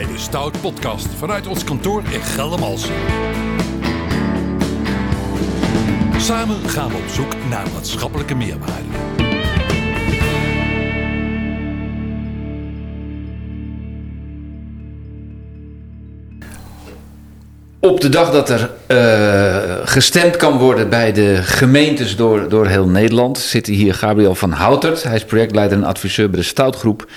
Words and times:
bij 0.00 0.12
de 0.12 0.18
Stout 0.18 0.60
Podcast 0.60 1.06
vanuit 1.06 1.46
ons 1.46 1.64
kantoor 1.64 2.02
in 2.10 2.20
Geldermalsen. 2.20 2.94
Samen 6.18 6.56
gaan 6.68 6.88
we 6.88 6.96
op 6.96 7.08
zoek 7.08 7.34
naar 7.48 7.66
maatschappelijke 7.74 8.34
meerwaarde. 8.34 8.88
Op 17.80 18.00
de 18.00 18.08
dag 18.08 18.30
dat 18.30 18.50
er 18.50 18.70
uh, 18.88 19.86
gestemd 19.86 20.36
kan 20.36 20.58
worden 20.58 20.88
bij 20.88 21.12
de 21.12 21.36
gemeentes 21.42 22.16
door, 22.16 22.48
door 22.48 22.66
heel 22.66 22.88
Nederland, 22.88 23.38
zit 23.38 23.66
hier 23.66 23.94
Gabriel 23.94 24.34
van 24.34 24.52
Houtert. 24.52 25.02
Hij 25.02 25.14
is 25.14 25.24
projectleider 25.24 25.78
en 25.78 25.84
adviseur 25.84 26.30
bij 26.30 26.40
de 26.40 26.46
Stoutgroep. 26.46 27.08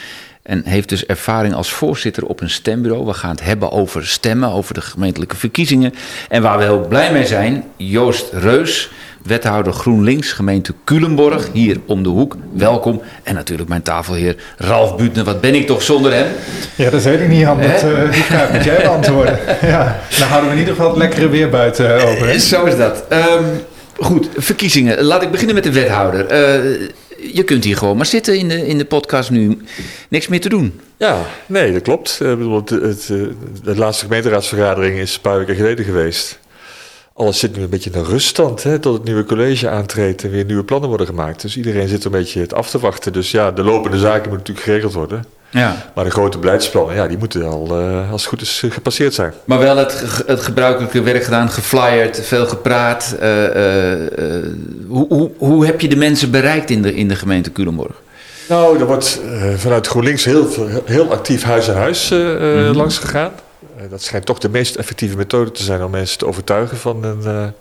En 0.43 0.61
heeft 0.65 0.89
dus 0.89 1.05
ervaring 1.05 1.53
als 1.53 1.71
voorzitter 1.71 2.25
op 2.25 2.41
een 2.41 2.49
stembureau. 2.49 3.05
We 3.05 3.13
gaan 3.13 3.29
het 3.29 3.43
hebben 3.43 3.71
over 3.71 4.07
stemmen, 4.07 4.49
over 4.49 4.73
de 4.73 4.81
gemeentelijke 4.81 5.35
verkiezingen. 5.35 5.93
En 6.29 6.41
waar 6.41 6.57
we 6.57 6.63
heel 6.63 6.88
blij 6.88 7.11
mee 7.11 7.25
zijn, 7.25 7.63
Joost 7.77 8.34
Reus, 8.34 8.91
wethouder 9.23 9.73
GroenLinks, 9.73 10.31
gemeente 10.31 10.73
Culemborg, 10.85 11.49
hier 11.53 11.77
om 11.85 12.03
de 12.03 12.09
hoek. 12.09 12.35
Welkom. 12.53 13.01
En 13.23 13.34
natuurlijk 13.35 13.70
mijn 13.70 13.81
tafelheer 13.81 14.35
Ralf 14.57 14.95
Buutner. 14.95 15.23
Wat 15.23 15.41
ben 15.41 15.55
ik 15.55 15.67
toch 15.67 15.81
zonder 15.81 16.13
hem? 16.13 16.27
Ja, 16.75 16.89
dat 16.89 17.03
weet 17.03 17.20
ik 17.20 17.27
niet, 17.27 17.43
Han. 17.43 17.62
Dat, 17.62 17.84
uh, 17.84 18.12
die 18.12 18.23
vraag 18.23 18.51
moet 18.51 18.63
jij 18.63 18.81
beantwoorden. 18.84 19.39
ja, 19.62 19.99
dan 20.20 20.27
houden 20.27 20.49
we 20.49 20.55
in 20.55 20.62
ieder 20.62 20.75
geval 20.75 20.89
het 20.89 20.99
lekkere 20.99 21.29
weer 21.29 21.49
buiten 21.49 22.07
over. 22.07 22.27
Hè? 22.27 22.39
Zo 22.39 22.63
is 22.65 22.77
dat. 22.77 23.03
Um, 23.09 23.45
goed, 23.98 24.27
verkiezingen. 24.37 25.03
Laat 25.03 25.21
ik 25.21 25.31
beginnen 25.31 25.55
met 25.55 25.63
de 25.63 25.71
wethouder. 25.71 26.31
Uh, 26.31 26.89
je 27.34 27.44
kunt 27.44 27.63
hier 27.63 27.77
gewoon 27.77 27.98
maar 27.98 28.05
zitten 28.05 28.38
in 28.38 28.48
de, 28.48 28.68
in 28.68 28.77
de 28.77 28.86
podcast 28.86 29.30
nu. 29.30 29.58
Niks 30.09 30.27
meer 30.27 30.41
te 30.41 30.50
doen. 30.50 30.80
Ja, 30.98 31.26
nee, 31.46 31.72
dat 31.73 31.82
klopt. 31.82 32.20
Uh, 32.22 32.55
het, 32.55 32.70
het, 32.70 33.08
de 33.63 33.76
laatste 33.76 34.05
gemeenteraadsvergadering 34.05 34.98
is 34.98 35.15
een 35.15 35.21
paar 35.21 35.38
weken 35.38 35.55
geleden 35.55 35.85
geweest. 35.85 36.40
Alles 37.13 37.40
zit 37.40 37.55
nu 37.55 37.63
een 37.63 37.70
beetje 37.70 37.90
in 37.90 37.99
een 37.99 38.05
ruststand, 38.05 38.63
hè, 38.63 38.80
tot 38.80 38.93
het 38.93 39.04
nieuwe 39.04 39.26
college 39.26 39.70
aantreedt 39.70 40.24
en 40.24 40.30
weer 40.30 40.46
nieuwe 40.46 40.63
plannen 40.63 40.90
worden 40.90 41.07
gemaakt. 41.07 41.41
Dus 41.41 41.57
iedereen 41.57 41.88
zit 41.88 42.05
een 42.05 42.12
beetje 42.12 42.40
het 42.40 42.54
af 42.54 42.70
te 42.70 42.80
wachten. 42.80 43.13
Dus 43.13 43.32
ja, 43.32 43.52
de 43.52 43.63
lopende 43.63 43.98
zaken 43.98 44.30
moeten 44.30 44.37
natuurlijk 44.37 44.65
geregeld 44.65 44.93
worden. 44.93 45.26
Ja. 45.54 45.76
Maar 45.96 46.04
de 46.04 46.12
grote 46.12 46.37
beleidsplannen, 46.37 46.96
ja, 46.96 47.07
die 47.07 47.18
moeten 47.18 47.43
al, 47.43 47.82
uh, 47.82 48.12
als 48.12 48.21
het 48.21 48.29
goed 48.29 48.41
is, 48.41 48.63
gepasseerd 48.70 49.13
zijn. 49.13 49.34
Maar 49.46 49.59
wel 49.59 49.77
het, 49.77 50.23
het 50.26 50.41
gebruikelijke 50.41 51.01
werk 51.01 51.23
gedaan, 51.23 51.49
geflyerd, 51.49 52.26
veel 52.26 52.46
gepraat. 52.46 53.15
Uh, 53.21 53.43
uh, 53.43 53.96
hoe, 54.87 55.05
hoe, 55.07 55.31
hoe 55.37 55.65
heb 55.65 55.81
je 55.81 55.87
de 55.87 55.96
mensen 55.96 56.31
bereikt 56.31 56.70
in 56.70 56.81
de, 56.81 56.96
in 56.96 57.07
de 57.07 57.15
gemeente 57.15 57.51
Culemborg? 57.51 58.01
Nou, 58.49 58.79
er 58.79 58.85
wordt 58.85 59.21
vanuit 59.55 59.87
GroenLinks 59.87 60.26
heel, 60.26 60.48
heel 60.85 61.12
actief 61.12 61.43
huis 61.43 61.70
aan 61.70 61.76
huis 61.76 62.09
mm 62.09 62.18
-hmm. 62.18 62.76
langs 62.76 62.98
gegaan. 62.98 63.31
dat 63.90 64.01
schijnt 64.01 64.25
toch 64.25 64.40
de 64.40 64.50
meest 64.50 64.75
effectieve 64.75 65.18
methode 65.18 65.51
te 65.51 65.63
zijn 65.63 65.84
om 65.84 65.91
mensen 65.91 66.18
te 66.18 66.25
overtuigen 66.25 66.78
van 66.78 67.03
hun, 67.03 67.24
hun 67.24 67.53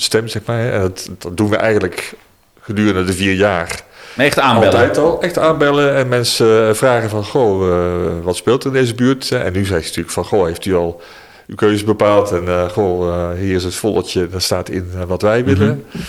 stem, 0.00 0.28
zeg 0.28 0.42
maar. 0.44 0.72
En 0.72 0.80
dat, 0.80 1.08
dat 1.18 1.36
doen 1.36 1.50
we 1.50 1.56
eigenlijk 1.56 2.12
gedurende 2.60 3.04
de 3.04 3.12
vier 3.12 3.34
jaar 3.34 3.84
echt 4.16 4.38
aanbellen? 4.38 4.74
Altijd 4.74 4.98
al. 4.98 5.22
Echt 5.22 5.38
aanbellen 5.38 5.94
en 5.94 6.08
mensen 6.08 6.68
eh, 6.68 6.74
vragen 6.74 7.10
van... 7.10 7.24
Goh, 7.24 7.68
uh, 7.68 8.24
wat 8.24 8.36
speelt 8.36 8.64
er 8.64 8.68
in 8.68 8.80
deze 8.80 8.94
buurt? 8.94 9.30
En 9.30 9.52
nu 9.52 9.64
zegt 9.64 9.82
ze 9.82 9.88
natuurlijk 9.88 10.10
van... 10.10 10.24
Goh, 10.24 10.46
heeft 10.46 10.64
u 10.64 10.74
al 10.74 11.00
uw 11.46 11.54
keuze 11.54 11.84
bepaald? 11.84 12.32
En 12.32 12.44
uh, 12.44 12.68
goh, 12.68 13.06
uh, 13.06 13.38
hier 13.38 13.54
is 13.54 13.64
het 13.64 13.74
volletje. 13.74 14.28
Daar 14.28 14.40
staat 14.40 14.68
in 14.68 14.90
wat 15.06 15.22
wij 15.22 15.44
willen. 15.44 15.84
Mm 15.90 16.02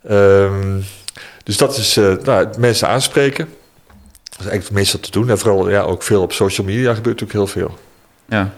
-hmm. 0.00 0.16
um, 0.16 0.84
dus 1.44 1.56
dat 1.56 1.76
is 1.76 1.98
nou, 2.22 2.48
mensen 2.58 2.88
aanspreken. 2.88 3.44
Dat 3.44 4.40
is 4.40 4.46
eigenlijk 4.46 4.64
het 4.64 4.72
meeste 4.72 5.00
te 5.00 5.10
doen. 5.10 5.30
En 5.30 5.38
vooral 5.38 5.70
ja, 5.70 5.80
ook 5.80 6.02
veel 6.02 6.22
op 6.22 6.32
social 6.32 6.66
media 6.66 6.94
gebeurt 6.94 7.20
natuurlijk 7.20 7.32
heel 7.32 7.62
veel. 7.62 7.78
Ja. 8.28 8.52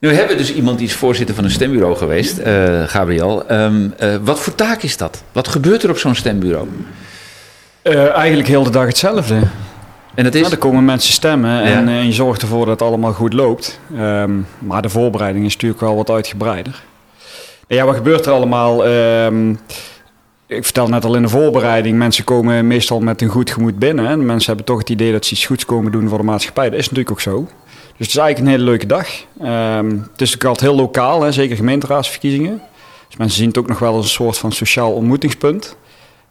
Nu 0.00 0.08
hebben 0.08 0.36
we 0.36 0.42
dus 0.42 0.52
iemand 0.52 0.78
die 0.78 0.86
is 0.86 0.94
voorzitter 0.94 1.34
van 1.34 1.44
een 1.44 1.50
stembureau 1.50 1.96
geweest, 1.96 2.38
uh, 2.38 2.82
Gabriel. 2.88 3.52
Um, 3.52 3.94
uh, 4.00 4.16
wat 4.22 4.40
voor 4.40 4.54
taak 4.54 4.82
is 4.82 4.96
dat? 4.96 5.22
Wat 5.32 5.48
gebeurt 5.48 5.82
er 5.82 5.90
op 5.90 5.98
zo'n 5.98 6.14
stembureau? 6.14 6.68
Uh, 7.82 8.14
eigenlijk 8.16 8.48
heel 8.48 8.62
de 8.62 8.70
dag 8.70 8.86
hetzelfde. 8.86 9.40
En 10.14 10.24
het 10.24 10.34
is? 10.34 10.40
Nou, 10.40 10.52
er 10.52 10.58
komen 10.58 10.84
mensen 10.84 11.12
stemmen 11.12 11.50
ja. 11.50 11.62
en, 11.62 11.88
en, 11.88 12.06
je 12.06 12.12
zorgt 12.12 12.42
ervoor 12.42 12.66
dat 12.66 12.80
het 12.80 12.88
allemaal 12.88 13.12
goed 13.12 13.32
loopt. 13.32 13.80
Um, 13.96 14.46
maar 14.58 14.82
de 14.82 14.88
voorbereiding 14.88 15.44
is 15.44 15.52
natuurlijk 15.52 15.80
wel 15.80 15.96
wat 15.96 16.10
uitgebreider. 16.10 16.84
Ja, 17.66 17.84
wat 17.84 17.94
gebeurt 17.94 18.26
er 18.26 18.32
allemaal? 18.32 18.86
Um, 18.86 19.58
ik 20.46 20.64
vertel 20.64 20.88
net 20.88 21.04
al 21.04 21.14
in 21.14 21.22
de 21.22 21.28
voorbereiding, 21.28 21.98
mensen 21.98 22.24
komen 22.24 22.66
meestal 22.66 23.00
met 23.00 23.22
een 23.22 23.28
goed 23.28 23.50
gemoed 23.50 23.78
binnen. 23.78 24.06
En 24.06 24.26
mensen 24.26 24.46
hebben 24.46 24.64
toch 24.64 24.78
het 24.78 24.90
idee 24.90 25.12
dat 25.12 25.26
ze 25.26 25.32
iets 25.32 25.46
goeds 25.46 25.64
komen 25.64 25.92
doen 25.92 26.08
voor 26.08 26.18
de 26.18 26.24
maatschappij. 26.24 26.70
Dat 26.70 26.78
is 26.78 26.84
natuurlijk 26.84 27.10
ook 27.10 27.20
zo. 27.20 27.48
Dus 27.96 28.06
het 28.06 28.08
is 28.08 28.16
eigenlijk 28.16 28.38
een 28.38 28.52
hele 28.52 28.70
leuke 28.70 28.86
dag. 28.86 29.08
Um, 29.42 29.90
het 29.90 30.20
is 30.20 30.30
natuurlijk 30.30 30.44
altijd 30.44 30.70
heel 30.70 30.80
lokaal, 30.80 31.22
hè, 31.22 31.32
zeker 31.32 31.56
gemeenteraadsverkiezingen. 31.56 32.62
Dus 33.08 33.16
mensen 33.16 33.38
zien 33.38 33.48
het 33.48 33.58
ook 33.58 33.68
nog 33.68 33.78
wel 33.78 33.94
als 33.94 34.04
een 34.04 34.10
soort 34.10 34.38
van 34.38 34.52
sociaal 34.52 34.92
ontmoetingspunt. 34.92 35.76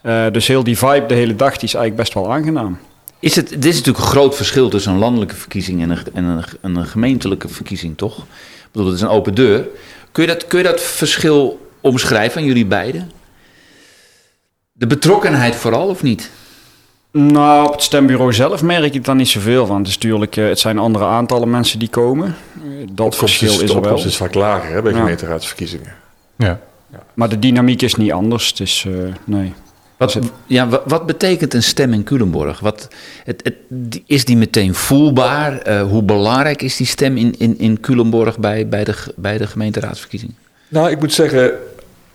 Uh, 0.08 0.26
dus 0.32 0.48
heel 0.48 0.64
die 0.64 0.78
vibe 0.78 1.06
de 1.06 1.14
hele 1.14 1.36
dag 1.36 1.52
die 1.52 1.68
is 1.68 1.74
eigenlijk 1.74 1.96
best 1.96 2.14
wel 2.14 2.34
aangenaam. 2.34 2.80
Is 3.20 3.36
het, 3.36 3.50
dit 3.50 3.66
is 3.66 3.76
natuurlijk 3.76 4.06
een 4.06 4.12
groot 4.12 4.36
verschil 4.36 4.70
tussen 4.70 4.92
een 4.92 4.98
landelijke 4.98 5.36
verkiezing 5.36 5.82
en 5.82 5.90
een, 5.90 6.00
en 6.14 6.24
een, 6.24 6.44
een 6.62 6.86
gemeentelijke 6.86 7.48
verkiezing, 7.48 7.98
toch? 7.98 8.18
Ik 8.18 8.70
bedoel, 8.72 8.88
het 8.88 8.96
is 8.96 9.02
een 9.02 9.08
open 9.08 9.36
deur. 9.36 9.68
Kun 10.12 10.24
je 10.24 10.30
dat, 10.30 10.48
kun 10.48 10.58
je 10.58 10.64
dat 10.64 10.82
verschil 10.82 11.70
omschrijven 11.82 12.42
aan 12.42 12.48
jullie 12.48 12.66
beiden? 12.66 13.12
De 14.72 14.88
betrokkenheid 14.88 15.56
vooral, 15.56 15.88
of 15.88 16.04
niet? 16.04 16.32
Nou, 17.12 17.68
op 17.68 17.72
het 17.72 17.84
stembureau 17.84 18.34
zelf 18.34 18.64
merk 18.64 18.94
je 18.94 19.02
dan 19.02 19.18
niet 19.18 19.28
zoveel 19.28 19.66
van. 19.66 19.78
Het, 19.78 19.88
is 19.88 19.94
natuurlijk, 19.94 20.36
het 20.36 20.60
zijn 20.60 20.78
andere 20.78 21.06
aantallen 21.06 21.50
mensen 21.50 21.80
die 21.80 21.90
komen. 21.90 22.36
Dat 22.92 23.16
verschil 23.16 23.52
is, 23.52 23.62
is 23.62 23.70
er 23.70 23.82
wel. 23.82 23.96
De 23.96 24.06
is 24.06 24.18
vaak 24.18 24.34
lager 24.34 24.72
hè, 24.72 24.82
bij 24.82 24.92
ja. 24.92 24.98
gemeenteraadsverkiezingen. 24.98 25.94
Ja. 26.36 26.60
ja. 26.92 27.04
Maar 27.14 27.30
de 27.30 27.40
dynamiek 27.40 27.82
is 27.82 27.96
niet 27.96 28.12
anders. 28.12 28.54
Dus 28.54 28.86
uh, 28.88 29.14
nee. 29.24 29.54
Wat, 29.98 30.20
ja, 30.46 30.68
wat, 30.68 30.82
wat, 30.86 31.06
betekent 31.06 31.54
een 31.54 31.64
stem 31.64 31.94
in 31.94 32.04
Culemborg? 32.04 32.60
Wat, 32.60 32.88
het, 33.24 33.42
het, 33.44 34.02
is 34.06 34.26
die 34.26 34.38
meteen 34.38 34.74
voelbaar? 34.74 35.68
Uh, 35.68 35.82
hoe 35.82 36.04
belangrijk 36.04 36.62
is 36.62 36.76
die 36.76 36.88
stem 36.88 37.18
in, 37.18 37.36
in, 37.38 37.60
in 37.60 37.80
Culemborg 37.80 38.40
bij, 38.40 38.68
bij, 38.68 38.84
de, 38.84 38.96
bij 39.16 39.38
de 39.38 39.48
gemeenteraadsverkiezing? 39.48 40.34
Nou, 40.68 40.92
ik 40.92 41.00
moet 41.00 41.14
zeggen, 41.14 41.52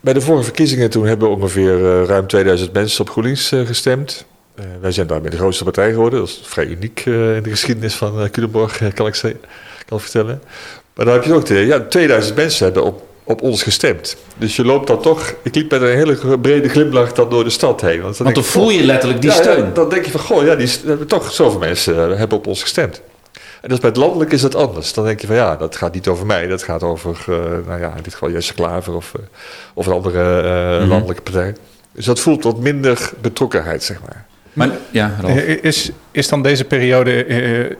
bij 0.00 0.12
de 0.12 0.20
vorige 0.20 0.44
verkiezingen 0.44 0.90
toen 0.90 1.06
hebben 1.06 1.30
ongeveer 1.30 1.78
uh, 1.78 2.04
ruim 2.04 2.26
2000 2.26 2.72
mensen 2.72 3.00
op 3.00 3.10
GroenLinks 3.10 3.52
uh, 3.52 3.66
gestemd. 3.66 4.24
wij 4.80 4.92
zijn 4.92 5.06
daarmee 5.06 5.30
de 5.30 5.36
grootste 5.36 5.64
partij 5.64 5.90
geworden. 5.92 6.18
Dat 6.18 6.28
is 6.28 6.40
vrij 6.44 6.66
uniek 6.66 7.00
in 7.06 7.42
de 7.42 7.50
geschiedenis 7.50 7.94
van 7.94 8.30
Culemborg, 8.30 8.78
kan 8.78 9.06
ik, 9.06 9.14
kan 9.86 9.98
ik 9.98 10.02
vertellen. 10.02 10.42
Maar 10.94 11.04
dan 11.04 11.14
heb 11.14 11.24
je 11.24 11.32
ook 11.32 11.46
de, 11.46 11.54
ja, 11.54 11.80
2000 11.80 12.36
mensen 12.36 12.64
hebben 12.64 12.84
op 12.84 13.10
op 13.24 13.42
ons 13.42 13.62
gestemd. 13.62 14.16
Dus 14.36 14.56
je 14.56 14.64
loopt 14.64 14.86
dan 14.86 15.00
toch... 15.00 15.34
Ik 15.42 15.54
liep 15.54 15.70
met 15.70 15.82
een 15.82 15.88
hele 15.88 16.38
brede 16.38 16.68
glimlach 16.68 17.12
dan 17.12 17.30
door 17.30 17.44
de 17.44 17.50
stad 17.50 17.80
heen. 17.80 18.00
Want 18.00 18.16
dan, 18.16 18.24
want 18.24 18.34
dan 18.34 18.44
voel 18.44 18.70
je 18.70 18.84
letterlijk 18.84 19.20
die 19.20 19.30
ja, 19.30 19.36
steun. 19.36 19.64
Ja, 19.64 19.70
dan 19.70 19.88
denk 19.88 20.04
je 20.04 20.10
van, 20.10 20.20
goh, 20.20 20.44
ja, 20.44 20.54
die, 20.54 21.04
toch 21.06 21.32
zoveel 21.32 21.60
mensen 21.60 22.10
uh, 22.10 22.18
hebben 22.18 22.38
op 22.38 22.46
ons 22.46 22.62
gestemd. 22.62 23.02
En 23.60 23.68
dus 23.68 23.78
bij 23.78 23.88
het 23.88 23.98
landelijk 23.98 24.32
is 24.32 24.40
dat 24.40 24.54
anders. 24.54 24.92
Dan 24.92 25.04
denk 25.04 25.20
je 25.20 25.26
van, 25.26 25.36
ja, 25.36 25.56
dat 25.56 25.76
gaat 25.76 25.94
niet 25.94 26.08
over 26.08 26.26
mij. 26.26 26.46
Dat 26.46 26.62
gaat 26.62 26.82
over, 26.82 27.24
uh, 27.28 27.36
nou 27.66 27.80
ja, 27.80 27.94
in 27.96 28.02
dit 28.02 28.12
geval 28.12 28.30
Jesse 28.30 28.54
Klaver 28.54 28.94
of, 28.94 29.12
uh, 29.16 29.24
of 29.74 29.86
een 29.86 29.92
andere 29.92 30.42
mm 30.42 30.80
-hmm. 30.80 30.88
landelijke 30.88 31.22
partij. 31.22 31.54
Dus 31.92 32.04
dat 32.04 32.20
voelt 32.20 32.44
wat 32.44 32.58
minder 32.58 33.10
betrokkenheid, 33.20 33.82
zeg 33.82 34.00
maar. 34.00 34.26
Maar 34.52 34.70
ja, 34.90 35.16
is, 35.62 35.90
is 36.10 36.28
dan 36.28 36.42
deze 36.42 36.64
periode 36.64 37.26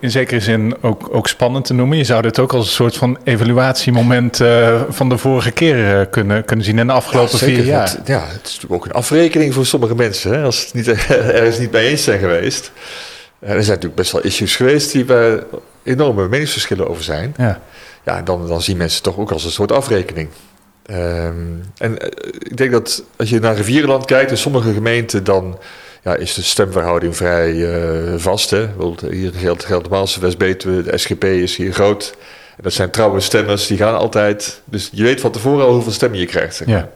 in 0.01 0.11
zekere 0.11 0.41
zin 0.41 0.75
ook, 0.81 1.09
ook 1.15 1.29
spannend 1.29 1.65
te 1.65 1.75
noemen? 1.75 1.99
Je 1.99 2.05
zou 2.05 2.23
dit 2.23 2.39
ook 2.39 2.53
als 2.53 2.67
een 2.67 2.73
soort 2.73 2.97
van 2.97 3.19
evaluatiemoment 3.25 4.41
uh, 4.41 4.83
van 4.89 5.09
de 5.09 5.19
vorige 5.19 5.51
keer 5.51 6.01
uh, 6.01 6.07
kunnen, 6.11 6.45
kunnen 6.45 6.65
zien 6.65 6.79
in 6.79 6.87
de 6.87 6.93
afgelopen 6.93 7.39
ja, 7.39 7.45
vier 7.47 7.65
jaar. 7.65 7.91
Het, 7.91 8.07
ja, 8.07 8.21
het 8.27 8.47
is 8.47 8.55
natuurlijk 8.55 8.73
ook 8.73 8.85
een 8.85 8.93
afrekening 8.93 9.55
voor 9.55 9.67
sommige 9.67 9.95
mensen. 9.95 10.33
Hè, 10.33 10.43
als 10.43 10.61
ze 10.61 10.65
het 10.65 10.75
niet, 10.75 10.89
ergens 11.11 11.59
niet 11.59 11.73
mee 11.73 11.89
eens 11.89 12.05
zijn 12.05 12.19
geweest. 12.19 12.73
er 13.39 13.49
zijn 13.49 13.57
natuurlijk 13.59 13.95
best 13.95 14.13
wel 14.13 14.23
issues 14.23 14.57
geweest 14.57 14.93
die 14.93 15.07
waar 15.07 15.43
enorme 15.83 16.29
meningsverschillen 16.29 16.89
over 16.89 17.03
zijn. 17.03 17.35
Ja, 17.37 17.61
ja 18.05 18.23
dan, 18.23 18.49
dan 18.49 18.63
zien 18.63 18.77
mensen 18.77 19.03
het 19.03 19.05
toch 19.05 19.19
ook 19.19 19.31
als 19.31 19.45
een 19.45 19.51
soort 19.51 19.73
afrekening. 19.73 20.29
Um, 20.91 21.63
en 21.79 21.91
uh, 21.91 22.09
ik 22.39 22.57
denk 22.57 22.73
dat 22.73 23.05
als 23.17 23.31
je 23.31 23.41
naar 23.41 23.57
Rivierenland 23.57 24.05
kijkt, 24.05 24.31
in 24.31 24.37
sommige 24.37 24.73
gemeenten 24.73 25.25
dan 25.25 25.59
ja, 26.03 26.17
is 26.17 26.35
de 26.35 26.43
stemverhouding 26.43 27.17
vrij 27.17 27.53
uh, 27.53 28.15
vast. 28.17 28.51
Hè? 28.51 28.69
Hier 29.11 29.33
geldt, 29.33 29.65
geldt 29.65 29.89
Waalse 29.89 30.21
West-Betuwe, 30.21 30.83
de 30.83 30.99
SGP 30.99 31.25
is 31.25 31.57
hier 31.57 31.73
groot. 31.73 32.17
En 32.57 32.63
dat 32.63 32.73
zijn 32.73 32.91
trouwe 32.91 33.21
stemmers, 33.21 33.67
die 33.67 33.77
gaan 33.77 33.97
altijd... 33.97 34.63
Dus 34.65 34.91
je 34.93 35.03
weet 35.03 35.21
van 35.21 35.31
tevoren 35.31 35.65
al 35.65 35.73
hoeveel 35.73 35.93
stemmen 35.93 36.19
je 36.19 36.27
krijgt. 36.27 36.55
Zeg 36.57 36.67
maar. 36.67 36.77
ja. 36.77 36.91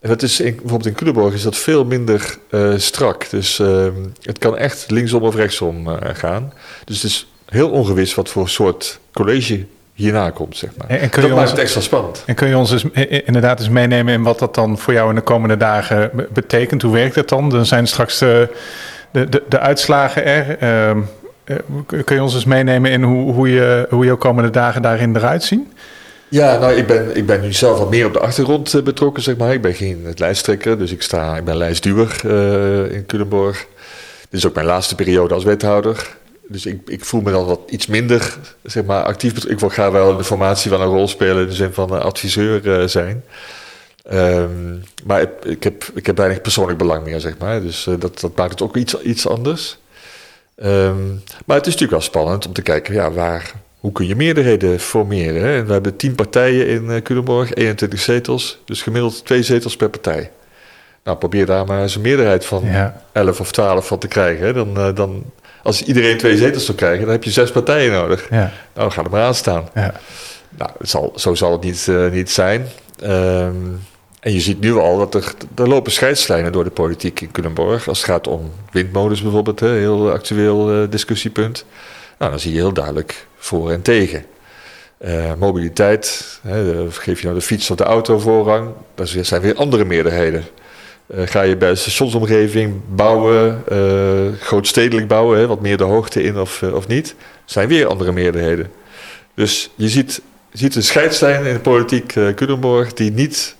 En 0.00 0.08
dat 0.08 0.22
is 0.22 0.40
in, 0.40 0.54
bijvoorbeeld 0.54 0.86
in 0.86 0.94
Culemborg 0.94 1.34
is 1.34 1.42
dat 1.42 1.56
veel 1.56 1.84
minder 1.84 2.38
uh, 2.50 2.72
strak. 2.76 3.30
Dus 3.30 3.58
uh, 3.58 3.86
het 4.22 4.38
kan 4.38 4.56
echt 4.56 4.90
linksom 4.90 5.22
of 5.22 5.34
rechtsom 5.34 5.88
uh, 5.88 5.96
gaan. 6.00 6.52
Dus 6.84 7.02
het 7.02 7.10
is 7.10 7.28
heel 7.46 7.70
ongewis 7.70 8.14
wat 8.14 8.28
voor 8.28 8.48
soort 8.48 8.98
college 9.12 9.66
hierna 9.98 10.30
komt, 10.30 10.56
zeg 10.56 10.70
maar. 10.76 10.88
En, 10.88 11.08
kun 11.08 11.22
dat 11.22 11.30
maakt 11.30 11.50
het 11.50 11.58
extra 11.58 11.80
spannend. 11.80 12.22
En 12.26 12.34
kun 12.34 12.48
je 12.48 12.56
ons 12.56 12.70
dus 12.70 12.84
inderdaad 13.24 13.58
eens 13.58 13.68
meenemen 13.68 14.14
in 14.14 14.22
wat 14.22 14.38
dat 14.38 14.54
dan 14.54 14.78
voor 14.78 14.92
jou 14.92 15.08
in 15.08 15.14
de 15.14 15.20
komende 15.20 15.56
dagen 15.56 16.10
betekent? 16.32 16.82
Hoe 16.82 16.92
werkt 16.92 17.14
het 17.14 17.28
dan? 17.28 17.48
Dan 17.48 17.66
zijn 17.66 17.86
straks 17.86 18.18
de, 18.18 18.48
de, 19.10 19.28
de, 19.28 19.42
de 19.48 19.58
uitslagen 19.58 20.24
er. 20.24 20.56
Uh, 20.62 21.02
kun 21.86 22.16
je 22.16 22.22
ons 22.22 22.34
eens 22.34 22.44
meenemen 22.44 22.90
in 22.90 23.02
hoe, 23.02 23.32
hoe, 23.32 23.48
je, 23.48 23.86
hoe 23.90 24.04
jouw 24.04 24.16
komende 24.16 24.50
dagen 24.50 24.82
daarin 24.82 25.16
eruit 25.16 25.42
zien? 25.42 25.72
Ja, 26.28 26.58
nou, 26.58 26.72
ik 26.72 26.86
ben, 26.86 27.16
ik 27.16 27.26
ben 27.26 27.40
nu 27.40 27.52
zelf 27.52 27.78
wat 27.78 27.90
meer 27.90 28.06
op 28.06 28.12
de 28.12 28.18
achtergrond 28.18 28.84
betrokken, 28.84 29.22
zeg 29.22 29.36
maar. 29.36 29.52
Ik 29.52 29.62
ben 29.62 29.74
geen 29.74 30.06
lijsttrekker, 30.16 30.78
dus 30.78 30.92
ik, 30.92 31.02
sta, 31.02 31.36
ik 31.36 31.44
ben 31.44 31.56
lijstduwer 31.56 32.20
uh, 32.26 32.92
in 32.94 33.06
Culemborg. 33.06 33.66
Dit 34.30 34.40
is 34.40 34.46
ook 34.46 34.54
mijn 34.54 34.66
laatste 34.66 34.94
periode 34.94 35.34
als 35.34 35.44
wethouder. 35.44 36.16
Dus 36.48 36.66
ik, 36.66 36.80
ik 36.86 37.04
voel 37.04 37.20
me 37.20 37.30
dan 37.30 37.46
wat 37.46 37.60
iets 37.66 37.86
minder 37.86 38.38
zeg 38.62 38.84
maar, 38.84 39.02
actief. 39.02 39.44
Ik 39.44 39.60
wil 39.60 39.68
graag 39.68 39.90
wel 39.90 40.10
in 40.10 40.16
de 40.16 40.24
formatie 40.24 40.70
van 40.70 40.80
een 40.80 40.86
rol 40.86 41.08
spelen 41.08 41.42
in 41.42 41.48
de 41.48 41.54
zin 41.54 41.72
van 41.72 42.02
adviseur 42.02 42.66
uh, 42.66 42.86
zijn. 42.86 43.24
Um, 44.12 44.82
maar 45.04 45.20
ik, 45.20 45.30
ik, 45.44 45.62
heb, 45.62 45.84
ik 45.94 46.06
heb 46.06 46.16
weinig 46.16 46.40
persoonlijk 46.40 46.78
belang 46.78 47.04
meer, 47.04 47.20
zeg 47.20 47.38
maar. 47.38 47.60
Dus 47.60 47.86
uh, 47.86 47.94
dat, 47.98 48.20
dat 48.20 48.36
maakt 48.36 48.50
het 48.50 48.62
ook 48.62 48.76
iets, 48.76 49.00
iets 49.00 49.28
anders. 49.28 49.78
Um, 50.62 51.22
maar 51.46 51.56
het 51.56 51.66
is 51.66 51.72
natuurlijk 51.72 51.90
wel 51.90 52.00
spannend 52.00 52.46
om 52.46 52.52
te 52.52 52.62
kijken, 52.62 52.94
ja, 52.94 53.10
waar, 53.10 53.52
hoe 53.78 53.92
kun 53.92 54.06
je 54.06 54.16
meerderheden 54.16 54.80
formeren? 54.80 55.42
Hè? 55.42 55.56
En 55.56 55.66
we 55.66 55.72
hebben 55.72 55.96
tien 55.96 56.14
partijen 56.14 56.66
in 56.66 56.84
uh, 56.84 57.02
Culemborg, 57.02 57.54
21 57.54 58.00
zetels. 58.00 58.58
Dus 58.64 58.82
gemiddeld 58.82 59.24
twee 59.24 59.42
zetels 59.42 59.76
per 59.76 59.88
partij. 59.88 60.30
Nou, 61.04 61.18
probeer 61.18 61.46
daar 61.46 61.66
maar 61.66 61.82
eens 61.82 61.94
een 61.94 62.00
meerderheid 62.00 62.44
van 62.44 62.64
ja. 62.64 63.02
11 63.12 63.40
of 63.40 63.52
12 63.52 63.86
van 63.86 63.98
te 63.98 64.08
krijgen. 64.08 64.46
Hè? 64.46 64.52
Dan, 64.52 64.78
uh, 64.78 64.94
dan, 64.94 65.24
als 65.62 65.82
iedereen 65.82 66.18
twee 66.18 66.36
zetels 66.36 66.64
zou 66.64 66.76
krijgen, 66.76 67.00
dan 67.00 67.10
heb 67.10 67.24
je 67.24 67.30
zes 67.30 67.50
partijen 67.50 67.92
nodig. 67.92 68.26
Ja. 68.30 68.36
Nou, 68.36 68.50
dan 68.72 68.92
gaat 68.92 69.04
het 69.04 69.12
maar 69.12 69.22
aan 69.22 69.34
staan. 69.34 69.68
Ja. 69.74 69.94
Nou, 70.48 70.70
het 70.78 70.88
zal, 70.88 71.12
zo 71.16 71.34
zal 71.34 71.52
het 71.52 71.62
niet, 71.62 71.86
uh, 71.90 72.10
niet 72.10 72.30
zijn. 72.30 72.66
Um, 73.02 73.80
en 74.20 74.32
je 74.32 74.40
ziet 74.40 74.60
nu 74.60 74.74
al 74.74 74.98
dat 74.98 75.14
er, 75.14 75.32
er 75.54 75.68
lopen 75.68 75.92
scheidslijnen 75.92 76.52
door 76.52 76.64
de 76.64 76.70
politiek 76.70 77.20
in 77.20 77.30
Culemborg. 77.30 77.88
Als 77.88 77.98
het 77.98 78.06
gaat 78.06 78.26
om 78.26 78.52
windmolens 78.72 79.22
bijvoorbeeld, 79.22 79.60
een 79.60 79.76
heel 79.76 80.10
actueel 80.10 80.82
uh, 80.82 80.90
discussiepunt. 80.90 81.64
Nou, 82.18 82.30
dan 82.30 82.40
zie 82.40 82.52
je 82.52 82.58
heel 82.58 82.72
duidelijk 82.72 83.26
voor 83.36 83.70
en 83.70 83.82
tegen. 83.82 84.24
Uh, 85.04 85.34
mobiliteit, 85.38 86.38
hè, 86.42 86.90
geef 86.90 87.18
je 87.18 87.26
nou 87.26 87.38
de 87.38 87.44
fiets 87.44 87.70
of 87.70 87.76
de 87.76 87.84
auto 87.84 88.18
voorrang, 88.18 88.70
dat 88.94 89.08
zijn 89.20 89.42
weer 89.42 89.54
andere 89.54 89.84
meerderheden. 89.84 90.44
Uh, 91.14 91.26
ga 91.26 91.42
je 91.42 91.56
bij 91.56 91.68
de 91.68 91.74
stationsomgeving 91.74 92.80
bouwen, 92.88 93.62
uh, 93.72 94.40
grootstedelijk 94.40 95.08
bouwen, 95.08 95.38
hè, 95.38 95.46
wat 95.46 95.60
meer 95.60 95.76
de 95.76 95.84
hoogte 95.84 96.22
in 96.22 96.38
of, 96.38 96.62
of 96.62 96.86
niet, 96.86 97.14
zijn 97.44 97.68
weer 97.68 97.86
andere 97.86 98.12
meerderheden. 98.12 98.70
Dus 99.34 99.70
je 99.74 99.88
ziet, 99.88 100.20
je 100.50 100.58
ziet 100.58 100.74
een 100.74 100.82
scheidslijn 100.82 101.44
in 101.44 101.52
de 101.52 101.60
politiek 101.60 102.14
uh, 102.14 102.34
Culemborg 102.34 102.92
die 102.92 103.12
niet 103.12 103.56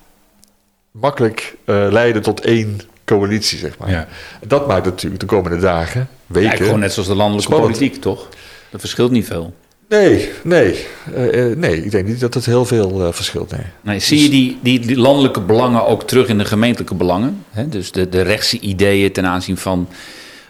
makkelijk 0.90 1.56
leiden 1.64 2.22
tot 2.22 2.40
één 2.40 2.80
coalitie, 3.04 3.58
zeg 3.58 3.78
maar. 3.78 3.90
Ja. 3.90 4.08
Dat 4.46 4.66
maakt 4.66 4.84
natuurlijk 4.84 5.20
de 5.20 5.26
komende 5.26 5.58
dagen, 5.58 6.08
weken... 6.26 6.50
Ja, 6.50 6.56
gewoon 6.56 6.78
net 6.78 6.92
zoals 6.92 7.08
de 7.08 7.14
landelijke 7.14 7.54
politiek, 7.54 8.00
toch? 8.00 8.28
Dat 8.70 8.80
verschilt 8.80 9.10
niet 9.10 9.26
veel. 9.26 9.54
Nee, 9.88 10.31
nee. 10.43 10.87
Uh, 11.14 11.56
nee, 11.56 11.85
ik 11.85 11.90
denk 11.90 12.06
niet 12.06 12.20
dat 12.20 12.35
het 12.35 12.46
heel 12.46 12.64
veel 12.64 13.06
uh, 13.06 13.12
verschilt. 13.12 13.50
Nee. 13.50 13.67
nee 13.81 13.99
zie 13.99 14.23
je 14.23 14.29
die, 14.29 14.58
die, 14.62 14.79
die, 14.81 14.99
landelijke 14.99 15.40
belangen 15.40 15.87
ook 15.87 16.02
terug 16.02 16.29
in 16.29 16.38
de 16.38 16.44
gemeentelijke 16.44 16.94
belangen? 16.94 17.44
Hè? 17.50 17.69
Dus 17.69 17.93
de, 17.93 18.08
de 18.08 18.23
rechtse 18.23 18.61
ideeën 18.61 19.12
ten 19.12 19.26
aanzien 19.26 19.56
van, 19.56 19.88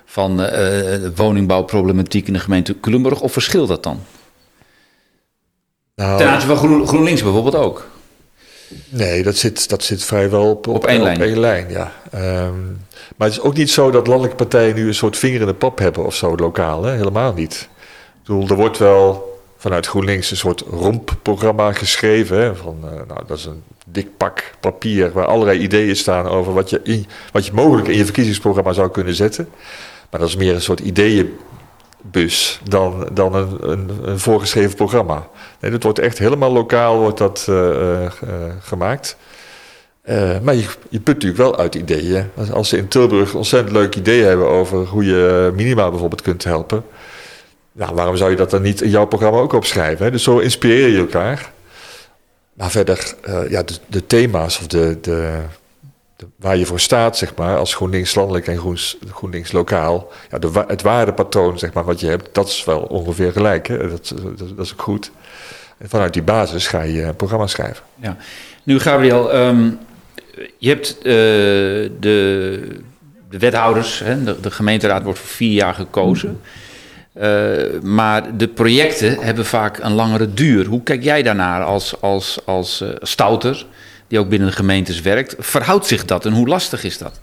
van 0.05 0.41
uh, 0.41 1.09
woningbouwproblematiek 1.15 2.27
in 2.27 2.33
de 2.33 2.39
gemeente 2.39 2.81
Culemborg? 2.81 3.21
Of 3.21 3.33
verschilt 3.33 3.69
dat 3.69 3.83
dan? 3.83 4.01
Nou, 5.95 6.19
ten 6.19 6.29
aanzien 6.29 6.49
van 6.49 6.57
Groen, 6.57 6.87
GroenLinks 6.87 7.23
bijvoorbeeld 7.23 7.57
ook? 7.57 7.89
Nee, 8.89 9.23
dat 9.23 9.37
zit, 9.37 9.69
dat 9.69 9.85
zit 9.85 10.05
vrijwel 10.05 10.51
op, 10.51 10.67
op, 10.67 10.75
op 10.75 10.87
één 10.87 11.03
lijn. 11.03 11.17
Op 11.17 11.23
één 11.23 11.41
lijn 11.41 11.71
ja. 11.71 11.93
Um, 12.15 12.87
maar 13.17 13.29
het 13.29 13.37
is 13.37 13.43
ook 13.43 13.55
niet 13.55 13.71
zo 13.71 13.91
dat 13.91 14.07
landelijke 14.07 14.37
partijen 14.37 14.75
nu 14.75 14.87
een 14.87 14.95
soort 14.95 15.17
vinger 15.17 15.41
in 15.41 15.47
de 15.47 15.55
pap 15.55 15.79
hebben 15.79 16.07
of 16.07 16.15
zo 16.15 16.37
lokaal. 16.37 16.83
Hè? 16.83 16.93
Helemaal 16.93 17.33
niet 17.33 17.69
bedoel, 18.29 18.49
er 18.49 18.57
wordt 18.57 18.79
wel 18.79 19.41
vanuit 19.57 19.87
GroenLinks 19.87 20.31
een 20.31 20.37
soort 20.37 20.61
rompprogramma 20.61 21.73
geschreven. 21.73 22.57
Van, 22.57 22.79
uh, 22.85 22.91
nou, 22.91 23.21
dat 23.27 23.39
is 23.39 23.45
een 23.45 23.63
dik 23.87 24.17
pak 24.17 24.51
papier 24.61 25.13
waar 25.13 25.27
allerlei 25.27 25.59
ideeën 25.59 25.97
staan 25.97 26.27
over 26.27 26.53
wat 26.53 26.71
je, 26.71 27.05
wat 27.33 27.47
je 27.47 27.53
mogelijk 27.53 27.89
in 27.89 27.97
je 27.97 28.05
verkiezingsprogramma 28.05 28.73
zou 28.73 28.91
kunnen 28.91 29.15
zetten. 29.15 29.49
Maar 30.11 30.21
dat 30.21 30.29
is 30.29 30.37
meer 30.37 30.55
een 30.55 30.63
soort 30.63 30.81
ideeënbus 30.81 32.61
dan, 32.69 33.09
dan 33.13 33.35
een, 33.35 33.91
een, 34.03 34.19
voorgeschreven 34.19 34.77
programma. 34.77 35.29
Nee, 35.61 35.71
dat 35.71 35.83
wordt 35.83 35.99
echt 35.99 36.19
helemaal 36.19 36.53
lokaal 36.53 36.99
wordt 36.99 37.19
dat, 37.19 37.47
uh, 37.51 38.03
uh, 38.03 38.09
gemaakt. 38.61 39.17
maar 40.43 40.55
je, 40.55 40.67
je 40.89 41.01
put 41.01 41.15
natuurlijk 41.15 41.37
wel 41.37 41.59
uit 41.59 41.75
ideeën. 41.75 42.31
Als 42.53 42.69
ze 42.69 42.77
in 42.77 42.89
Tilburg 42.89 43.35
ontzettend 43.35 43.73
leuke 43.73 43.99
ideeën 43.99 44.27
hebben 44.27 44.49
over 44.49 44.87
hoe 44.87 45.05
je 45.05 45.53
minima 45.55 45.91
bijvoorbeeld 45.91 46.23
kunt 46.23 46.45
helpen 46.45 46.85
nou, 47.79 47.95
waarom 47.95 48.17
zou 48.17 48.31
je 48.31 48.37
dat 48.37 48.51
dan 48.51 48.63
niet 48.63 48.81
in 48.81 48.91
jouw 48.91 49.07
programma 49.07 49.39
ook 49.39 49.53
opschrijven? 49.53 50.05
Hè? 50.05 50.11
Dus 50.11 50.23
zo 50.23 50.39
inspireer 50.39 50.89
je 50.89 50.99
elkaar. 50.99 51.53
Maar 52.53 52.71
verder, 52.71 53.15
uh, 53.29 53.51
ja, 53.51 53.63
de, 53.63 53.75
de, 53.87 54.07
thema's 54.07 54.59
of 54.59 54.67
de, 54.67 54.99
de, 55.01 55.41
de, 56.17 56.27
waar 56.37 56.57
je 56.57 56.67
voor 56.67 56.81
staat, 56.81 57.17
zeg 57.17 57.35
maar, 57.35 57.57
als 57.57 57.75
GroenLinks 57.75 58.15
landelijk 58.15 58.47
en 58.47 58.59
Groens, 58.59 58.99
GroenLinks 59.11 59.53
lokaal, 59.53 60.13
ja, 60.31 60.39
de, 60.39 60.65
het 60.67 60.83
waardepatroon, 60.83 61.59
zeg 61.59 61.73
maar, 61.73 61.85
wat 61.85 62.01
je 62.01 62.07
hebt, 62.07 62.29
dat 62.33 62.49
is 62.49 62.65
wel 62.65 62.81
ongeveer 62.81 63.33
gelijk. 63.33 63.67
Hè? 63.67 63.89
Dat, 63.89 64.13
dat, 64.23 64.39
dat 64.39 64.67
is 64.67 64.73
ook 64.73 64.83
goed. 64.83 65.11
En 65.79 65.89
vanuit 65.89 66.13
die 66.13 66.23
basis 66.23 66.67
ga 66.67 66.83
je 66.83 67.03
een 67.03 67.17
programma 67.17 67.47
schrijven. 67.47 67.85
Ja. 67.95 68.17
Nu, 68.63 68.81
Gabriel, 68.81 69.35
um, 69.35 69.79
je 70.59 70.69
hebt 70.69 70.97
uh, 70.99 71.05
de, 72.01 72.61
de 73.31 73.39
wethouders, 73.39 73.99
hè, 73.99 74.25
de, 74.25 74.41
de, 74.41 74.51
gemeenteraad 74.51 75.03
wordt 75.03 75.19
voor 75.19 75.29
vier 75.29 75.53
jaar 75.53 75.75
gekozen. 75.75 76.41
Uh, 77.23 77.81
maar 77.83 78.37
de 78.37 78.49
projecten 78.49 79.19
hebben 79.21 79.45
vaak 79.45 79.79
een 79.79 79.93
langere 79.93 80.35
duur. 80.35 80.67
Hoe 80.67 80.83
kijk 80.83 81.03
jij 81.03 81.23
daarnaar 81.23 81.63
als, 81.63 82.01
als, 82.01 82.39
als 82.45 82.83
uh, 82.83 82.89
stouter, 83.01 83.67
die 84.09 84.19
ook 84.19 84.29
binnen 84.29 84.49
de 84.49 84.55
gemeentes 84.55 85.01
werkt? 85.01 85.35
Verhoudt 85.39 85.87
zich 85.87 86.05
dat 86.05 86.27
en 86.27 86.33
hoe 86.33 86.49
lastig 86.49 86.85
is 86.85 86.99
dat? 86.99 87.21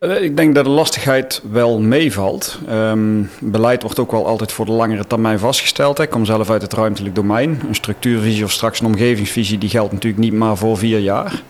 Uh, 0.00 0.22
ik 0.22 0.36
denk 0.36 0.54
dat 0.54 0.64
de 0.64 0.70
lastigheid 0.70 1.42
wel 1.50 1.80
meevalt. 1.80 2.58
Um, 2.70 3.30
beleid 3.40 3.82
wordt 3.82 3.98
ook 3.98 4.10
wel 4.10 4.26
altijd 4.26 4.52
voor 4.52 4.64
de 4.64 4.72
langere 4.72 5.06
termijn 5.06 5.38
vastgesteld. 5.38 5.98
Ik 5.98 6.10
kom 6.10 6.24
zelf 6.24 6.50
uit 6.50 6.62
het 6.62 6.72
ruimtelijk 6.72 7.14
domein. 7.14 7.60
Een 7.68 7.74
structuurvisie 7.74 8.44
of 8.44 8.52
straks 8.52 8.80
een 8.80 8.86
omgevingsvisie 8.86 9.58
die 9.58 9.68
geldt 9.68 9.92
natuurlijk 9.92 10.22
niet 10.22 10.32
maar 10.32 10.56
voor 10.56 10.78
vier 10.78 10.98
jaar. 10.98 11.42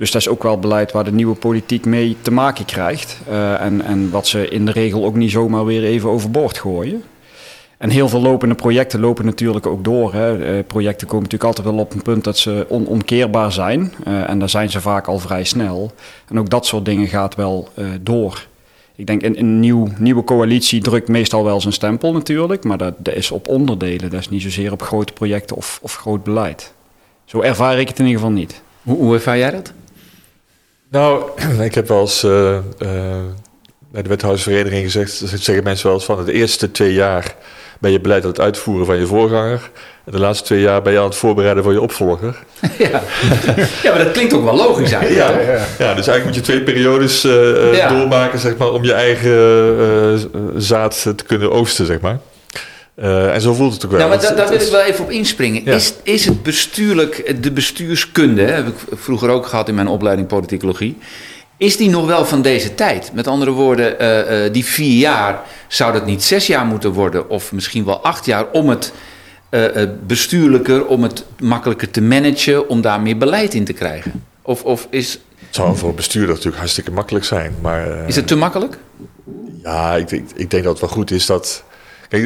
Dus 0.00 0.10
dat 0.10 0.20
is 0.20 0.28
ook 0.28 0.42
wel 0.42 0.58
beleid 0.58 0.92
waar 0.92 1.04
de 1.04 1.12
nieuwe 1.12 1.34
politiek 1.34 1.84
mee 1.84 2.16
te 2.22 2.30
maken 2.30 2.64
krijgt. 2.64 3.20
Uh, 3.28 3.60
en, 3.60 3.82
en 3.82 4.10
wat 4.10 4.26
ze 4.26 4.48
in 4.48 4.64
de 4.64 4.72
regel 4.72 5.04
ook 5.04 5.14
niet 5.14 5.30
zomaar 5.30 5.64
weer 5.64 5.84
even 5.84 6.10
overboord 6.10 6.58
gooien. 6.58 7.02
En 7.78 7.90
heel 7.90 8.08
veel 8.08 8.20
lopende 8.20 8.54
projecten 8.54 9.00
lopen 9.00 9.24
natuurlijk 9.24 9.66
ook 9.66 9.84
door. 9.84 10.12
Hè. 10.12 10.56
Uh, 10.56 10.64
projecten 10.66 11.06
komen 11.06 11.22
natuurlijk 11.22 11.50
altijd 11.50 11.74
wel 11.74 11.84
op 11.84 11.94
een 11.94 12.02
punt 12.02 12.24
dat 12.24 12.38
ze 12.38 12.66
onomkeerbaar 12.68 13.52
zijn. 13.52 13.92
Uh, 14.06 14.28
en 14.30 14.38
daar 14.38 14.48
zijn 14.48 14.70
ze 14.70 14.80
vaak 14.80 15.06
al 15.06 15.18
vrij 15.18 15.44
snel. 15.44 15.92
En 16.28 16.38
ook 16.38 16.50
dat 16.50 16.66
soort 16.66 16.84
dingen 16.84 17.06
gaat 17.06 17.34
wel 17.34 17.68
door. 18.00 18.46
Ik 18.96 19.06
denk 19.06 19.22
een, 19.22 19.38
een 19.38 19.60
nieuw, 19.60 19.88
nieuwe 19.98 20.24
coalitie 20.24 20.82
drukt 20.82 21.08
meestal 21.08 21.44
wel 21.44 21.60
zijn 21.60 21.72
stempel 21.72 22.12
natuurlijk. 22.12 22.64
Maar 22.64 22.78
dat, 22.78 22.94
dat, 22.98 23.14
is 23.14 23.30
op 23.30 23.48
onderdelen. 23.48 24.10
Dat 24.10 24.20
is 24.20 24.28
niet 24.28 24.42
zozeer 24.42 24.72
op 24.72 24.82
grote 24.82 25.12
projecten 25.12 25.56
of, 25.56 25.78
of 25.82 25.94
groot 25.94 26.24
beleid. 26.24 26.72
Zo 27.24 27.40
ervaar 27.40 27.78
ik 27.80 27.88
het 27.88 27.98
in 27.98 28.06
ieder 28.06 28.20
geval 28.20 28.36
niet. 28.36 28.62
Hoe, 28.82 28.96
hoe 28.96 29.14
ervaar 29.14 29.38
jij 29.38 29.50
dat? 29.50 29.72
Nou, 30.90 31.30
ik 31.68 31.74
heb 31.74 31.88
wel 31.88 32.00
eens 32.00 32.24
uh, 32.24 32.32
uh, 32.32 32.58
bij 33.92 34.02
de 34.02 34.08
wethoudersvereniging 34.08 34.82
gezegd, 34.82 35.12
zeggen 35.12 35.64
mensen 35.64 35.86
wel 35.86 35.94
eens 35.94 36.04
van 36.04 36.24
de 36.24 36.32
eerste 36.32 36.70
twee 36.70 36.92
jaar 36.92 37.34
ben 37.78 37.92
je 37.92 38.00
beleid 38.00 38.22
aan 38.22 38.30
het 38.30 38.40
uitvoeren 38.40 38.86
van 38.86 38.96
je 38.96 39.06
voorganger. 39.06 39.70
En 40.04 40.12
de 40.12 40.18
laatste 40.18 40.44
twee 40.44 40.60
jaar 40.60 40.82
ben 40.82 40.92
je 40.92 40.98
aan 40.98 41.04
het 41.04 41.14
voorbereiden 41.14 41.62
voor 41.62 41.72
je 41.72 41.80
opvolger. 41.80 42.36
Ja, 42.78 43.02
ja 43.82 43.94
maar 43.94 44.04
dat 44.04 44.12
klinkt 44.12 44.32
ook 44.32 44.44
wel 44.44 44.56
logisch 44.56 44.92
eigenlijk. 44.92 45.46
Ja, 45.46 45.52
ja, 45.52 45.66
ja. 45.78 45.94
dus 45.94 46.06
eigenlijk 46.06 46.24
moet 46.24 46.34
je 46.34 46.40
twee 46.40 46.62
periodes 46.62 47.24
uh, 47.24 47.74
ja. 47.74 47.88
doormaken 47.88 48.38
zeg 48.38 48.56
maar, 48.56 48.72
om 48.72 48.84
je 48.84 48.92
eigen 48.92 50.30
zaad 50.56 51.02
te 51.02 51.24
kunnen 51.26 51.52
oogsten, 51.52 51.86
zeg 51.86 52.00
maar. 52.00 52.18
Uh, 52.96 53.34
en 53.34 53.40
zo 53.40 53.54
voelt 53.54 53.72
het 53.72 53.84
ook 53.84 53.90
wel. 53.90 54.00
Nou, 54.00 54.10
maar 54.10 54.20
da 54.20 54.34
daar 54.34 54.48
wil 54.48 54.60
ik 54.60 54.70
wel 54.70 54.80
even 54.80 55.04
op 55.04 55.10
inspringen. 55.10 55.64
Ja. 55.64 55.74
Is, 55.74 55.94
is 56.02 56.24
het 56.24 56.42
bestuurlijk, 56.42 57.42
de 57.42 57.52
bestuurskunde, 57.52 58.42
heb 58.42 58.66
ik 58.66 58.74
vroeger 58.92 59.28
ook 59.28 59.46
gehad 59.46 59.68
in 59.68 59.74
mijn 59.74 59.88
opleiding 59.88 60.28
politicologie, 60.28 60.98
is 61.56 61.76
die 61.76 61.90
nog 61.90 62.06
wel 62.06 62.24
van 62.24 62.42
deze 62.42 62.74
tijd? 62.74 63.10
Met 63.14 63.26
andere 63.26 63.50
woorden, 63.50 64.02
uh, 64.02 64.44
uh, 64.44 64.52
die 64.52 64.64
vier 64.64 64.98
jaar, 64.98 65.42
zou 65.68 65.92
dat 65.92 66.06
niet 66.06 66.22
zes 66.22 66.46
jaar 66.46 66.64
moeten 66.64 66.92
worden, 66.92 67.28
of 67.28 67.52
misschien 67.52 67.84
wel 67.84 68.00
acht 68.00 68.26
jaar, 68.26 68.46
om 68.52 68.68
het 68.68 68.92
bestuurlijker, 70.06 70.86
om 70.86 71.02
het 71.02 71.24
makkelijker 71.38 71.90
te 71.90 72.02
managen, 72.02 72.68
om 72.68 72.80
daar 72.80 73.00
meer 73.00 73.16
beleid 73.16 73.54
in 73.54 73.64
te 73.64 73.72
krijgen? 73.72 74.24
Of, 74.42 74.62
of 74.62 74.86
is... 74.90 75.12
Het 75.46 75.54
zou 75.54 75.76
voor 75.76 75.94
bestuurder 75.94 76.30
natuurlijk 76.30 76.56
hartstikke 76.56 76.90
makkelijk 76.90 77.24
zijn, 77.24 77.54
maar... 77.60 78.08
is 78.08 78.16
het 78.16 78.26
te 78.26 78.36
makkelijk? 78.36 78.78
Ja, 79.62 79.96
ik, 79.96 80.10
ik, 80.10 80.24
ik 80.34 80.50
denk 80.50 80.64
dat 80.64 80.72
het 80.72 80.80
wel 80.80 80.90
goed 80.90 81.10
is 81.10 81.26
dat 81.26 81.64
Kijk, 82.10 82.22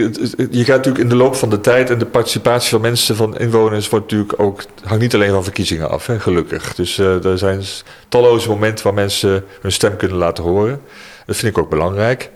je 0.50 0.64
gaat 0.64 0.76
natuurlijk 0.76 1.04
in 1.04 1.08
de 1.08 1.16
loop 1.16 1.34
van 1.34 1.50
de 1.50 1.60
tijd 1.60 1.90
en 1.90 1.98
de 1.98 2.06
participatie 2.06 2.70
van 2.70 2.80
mensen, 2.80 3.16
van 3.16 3.38
inwoners, 3.38 3.88
wordt 3.88 4.10
natuurlijk 4.10 4.40
ook, 4.40 4.62
hangt 4.82 5.02
niet 5.02 5.14
alleen 5.14 5.30
van 5.30 5.44
verkiezingen 5.44 5.90
af, 5.90 6.06
hè, 6.06 6.20
gelukkig. 6.20 6.74
Dus 6.74 6.98
uh, 6.98 7.24
er 7.24 7.38
zijn 7.38 7.62
talloze 8.08 8.48
momenten 8.48 8.84
waar 8.84 8.94
mensen 8.94 9.44
hun 9.60 9.72
stem 9.72 9.96
kunnen 9.96 10.16
laten 10.16 10.44
horen. 10.44 10.80
Dat 11.26 11.36
vind 11.36 11.56
ik 11.56 11.62
ook 11.62 11.70
belangrijk. 11.70 12.30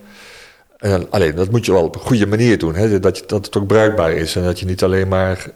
alleen, 1.10 1.34
dat 1.34 1.50
moet 1.50 1.66
je 1.66 1.72
wel 1.72 1.84
op 1.84 1.94
een 1.94 2.00
goede 2.00 2.26
manier 2.26 2.58
doen. 2.58 2.74
Hè? 2.74 3.00
Dat, 3.00 3.18
je, 3.18 3.24
dat 3.26 3.44
het 3.44 3.56
ook 3.56 3.66
bruikbaar 3.66 4.12
is. 4.12 4.36
En 4.36 4.44
dat 4.44 4.60
je 4.60 4.66
niet 4.66 4.82
alleen 4.82 5.08
maar 5.08 5.46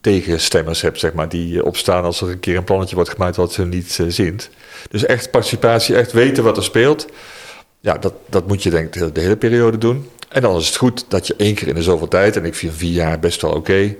tegenstemmers 0.00 0.80
hebt, 0.80 0.98
zeg 0.98 1.12
maar, 1.12 1.28
die 1.28 1.64
opstaan 1.64 2.04
als 2.04 2.20
er 2.20 2.28
een 2.28 2.40
keer 2.40 2.56
een 2.56 2.64
plannetje 2.64 2.94
wordt 2.94 3.10
gemaakt 3.10 3.36
wat 3.36 3.52
ze 3.52 3.64
niet 3.64 3.98
uh, 4.00 4.06
zint. 4.10 4.50
Dus 4.90 5.04
echt 5.04 5.30
participatie, 5.30 5.96
echt 5.96 6.12
weten 6.12 6.44
wat 6.44 6.56
er 6.56 6.64
speelt. 6.64 7.06
Ja, 7.80 7.98
dat, 7.98 8.12
dat 8.26 8.46
moet 8.46 8.62
je 8.62 8.70
denk 8.70 8.94
ik 8.94 9.14
de, 9.14 9.20
hele 9.20 9.36
periode 9.36 9.78
doen. 9.78 10.08
En 10.30 10.42
dan 10.42 10.56
is 10.56 10.66
het 10.66 10.76
goed 10.76 11.04
dat 11.08 11.26
je 11.26 11.34
één 11.36 11.54
keer 11.54 11.68
in 11.68 11.74
de 11.74 11.82
zoveel 11.82 12.08
tijd, 12.08 12.36
en 12.36 12.44
ik 12.44 12.54
vind 12.54 12.74
vier 12.74 12.92
jaar 12.92 13.18
best 13.18 13.42
wel 13.42 13.52
oké, 13.52 13.96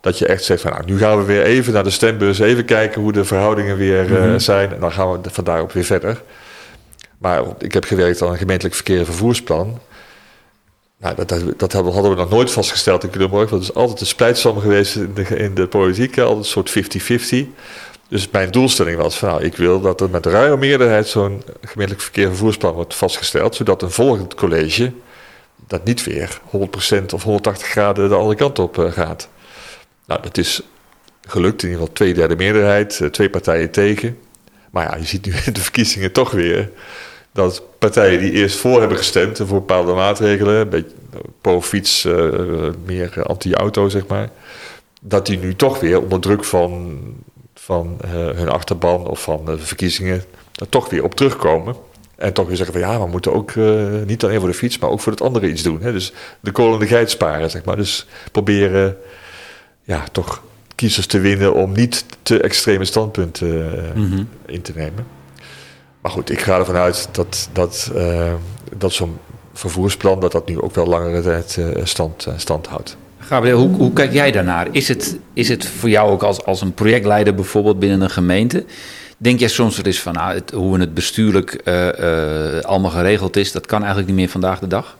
dat 0.00 0.18
je 0.18 0.26
echt 0.26 0.44
zegt 0.44 0.62
van 0.62 0.70
nou, 0.70 0.84
nu 0.84 0.98
gaan 0.98 1.18
we 1.18 1.24
weer 1.24 1.42
even 1.42 1.72
naar 1.72 1.84
de 1.84 1.90
stembus, 1.90 2.38
even 2.38 2.64
kijken 2.64 3.02
hoe 3.02 3.12
de 3.12 3.24
verhoudingen 3.24 3.76
weer 3.76 4.10
uh, 4.10 4.34
zijn. 4.38 4.72
En 4.72 4.80
dan 4.80 4.92
gaan 4.92 5.22
we 5.22 5.30
van 5.30 5.44
daarop 5.44 5.72
weer 5.72 5.84
verder. 5.84 6.22
Maar 7.18 7.42
ik 7.58 7.72
heb 7.72 7.84
gewerkt 7.84 8.22
aan 8.22 8.30
een 8.30 8.36
gemeentelijk 8.36 8.74
verkeer 8.74 8.98
en 8.98 9.04
vervoersplan. 9.04 9.80
Nou, 10.98 11.14
dat, 11.14 11.42
dat, 11.56 11.72
hadden 11.72 12.10
we 12.10 12.16
nog 12.16 12.30
nooit 12.30 12.50
vastgesteld 12.50 13.04
in 13.04 13.10
Culemborg. 13.10 13.50
Dat 13.50 13.62
is 13.62 13.74
altijd 13.74 14.00
een 14.00 14.06
splijtsam 14.06 14.58
geweest 14.58 14.96
in 14.96 15.14
de, 15.14 15.22
in 15.22 15.54
de 15.54 15.66
politiek, 15.66 16.18
altijd 16.18 16.38
een 16.38 16.44
soort 16.44 16.70
50-50. 16.70 17.46
Dus 18.08 18.30
mijn 18.30 18.50
doelstelling 18.50 18.96
was 18.96 19.18
van 19.18 19.28
nou, 19.28 19.42
ik 19.42 19.56
wil 19.56 19.80
dat 19.80 20.00
er 20.00 20.10
met 20.10 20.26
ruime 20.26 20.56
meerderheid 20.56 21.08
zo'n 21.08 21.42
gemeentelijk 21.60 22.04
verkeer 22.04 22.24
en 22.24 22.30
vervoersplan 22.30 22.74
wordt 22.74 22.94
vastgesteld, 22.94 23.54
zodat 23.54 23.82
een 23.82 23.90
volgend 23.90 24.34
college 24.34 24.92
dat 25.70 25.84
niet 25.84 26.04
weer 26.04 26.40
100% 26.46 27.04
of 27.14 27.22
180 27.22 27.66
graden 27.66 28.08
de 28.08 28.14
andere 28.14 28.34
kant 28.34 28.58
op 28.58 28.78
uh, 28.78 28.92
gaat. 28.92 29.28
Nou, 30.06 30.22
dat 30.22 30.38
is 30.38 30.62
gelukt, 31.28 31.62
in 31.62 31.68
ieder 31.68 31.80
geval 31.80 31.94
twee 31.94 32.14
derde 32.14 32.36
meerderheid, 32.36 32.98
uh, 33.02 33.08
twee 33.08 33.30
partijen 33.30 33.70
tegen. 33.70 34.18
Maar 34.70 34.84
ja, 34.84 34.96
je 34.96 35.04
ziet 35.04 35.26
nu 35.26 35.32
in 35.46 35.52
de 35.52 35.60
verkiezingen 35.60 36.12
toch 36.12 36.30
weer 36.30 36.70
dat 37.32 37.62
partijen 37.78 38.20
die 38.20 38.32
eerst 38.32 38.56
voor 38.56 38.78
hebben 38.78 38.98
gestemd 38.98 39.36
voor 39.36 39.48
bepaalde 39.48 39.92
maatregelen, 39.92 40.54
een 40.54 40.68
beetje 40.68 40.94
pro-fiets, 41.40 42.04
uh, 42.04 42.68
meer 42.84 43.22
anti-auto 43.22 43.88
zeg 43.88 44.06
maar, 44.06 44.30
dat 45.00 45.26
die 45.26 45.38
nu 45.38 45.54
toch 45.54 45.80
weer 45.80 46.00
onder 46.00 46.20
druk 46.20 46.44
van, 46.44 46.98
van 47.54 47.98
hun 48.06 48.48
achterban 48.48 49.06
of 49.06 49.22
van 49.22 49.44
de 49.44 49.58
verkiezingen 49.58 50.24
daar 50.52 50.68
toch 50.68 50.90
weer 50.90 51.04
op 51.04 51.14
terugkomen. 51.14 51.76
En 52.20 52.32
toch 52.32 52.46
weer 52.46 52.56
zeggen 52.56 52.80
van 52.80 52.90
ja, 52.90 53.00
we 53.00 53.06
moeten 53.06 53.32
ook 53.32 53.54
uh, 53.54 53.86
niet 54.06 54.24
alleen 54.24 54.38
voor 54.38 54.48
de 54.48 54.54
fiets, 54.54 54.78
maar 54.78 54.90
ook 54.90 55.00
voor 55.00 55.12
het 55.12 55.22
andere 55.22 55.50
iets 55.50 55.62
doen. 55.62 55.82
Hè? 55.82 55.92
Dus 55.92 56.12
de 56.40 56.50
kolen 56.50 56.78
de 56.78 56.86
geit 56.86 57.10
sparen, 57.10 57.50
zeg 57.50 57.64
maar. 57.64 57.76
Dus 57.76 58.06
proberen 58.32 58.96
ja, 59.82 60.04
toch 60.12 60.42
kiezers 60.74 61.06
te 61.06 61.20
winnen 61.20 61.54
om 61.54 61.72
niet 61.72 62.04
te 62.22 62.40
extreme 62.40 62.84
standpunten 62.84 63.48
mm 63.94 64.10
-hmm. 64.10 64.28
in 64.46 64.62
te 64.62 64.72
nemen. 64.74 65.06
Maar 66.00 66.10
goed, 66.10 66.30
ik 66.30 66.40
ga 66.40 66.58
ervan 66.58 66.76
uit 66.76 67.08
dat, 67.12 67.48
dat, 67.52 67.90
uh, 67.94 68.32
dat 68.76 68.92
zo'n 68.92 69.18
vervoersplan 69.52 70.20
dat 70.20 70.32
dat 70.32 70.48
nu 70.48 70.60
ook 70.60 70.74
wel 70.74 70.86
langere 70.86 71.22
tijd 71.22 71.58
stand, 71.82 72.26
stand 72.36 72.66
houdt. 72.66 72.96
Gabriel, 73.18 73.58
hoe, 73.58 73.76
hoe, 73.76 73.92
kijk 73.92 74.12
jij 74.12 74.32
daarnaar? 74.32 74.68
Is 74.70 74.88
het, 74.88 75.18
is 75.32 75.48
het 75.48 75.66
voor 75.66 75.88
jou 75.88 76.10
ook 76.10 76.22
als, 76.22 76.44
als 76.44 76.60
een 76.60 76.74
projectleider 76.74 77.34
bijvoorbeeld 77.34 77.78
binnen 77.78 78.00
een 78.00 78.10
gemeente? 78.10 78.64
Denk 79.22 79.38
jij 79.38 79.48
soms 79.48 79.78
er 79.78 79.86
is 79.86 80.00
van 80.00 80.12
nou, 80.12 80.34
het, 80.34 80.50
hoe 80.50 80.78
het 80.78 80.94
bestuurlijk 80.94 81.60
allemaal 82.62 82.90
geregeld 82.90 83.36
is, 83.36 83.52
dat 83.52 83.66
kan 83.66 83.78
eigenlijk 83.78 84.08
niet 84.08 84.16
meer 84.16 84.28
vandaag 84.28 84.58
de 84.58 84.66
dag? 84.66 84.96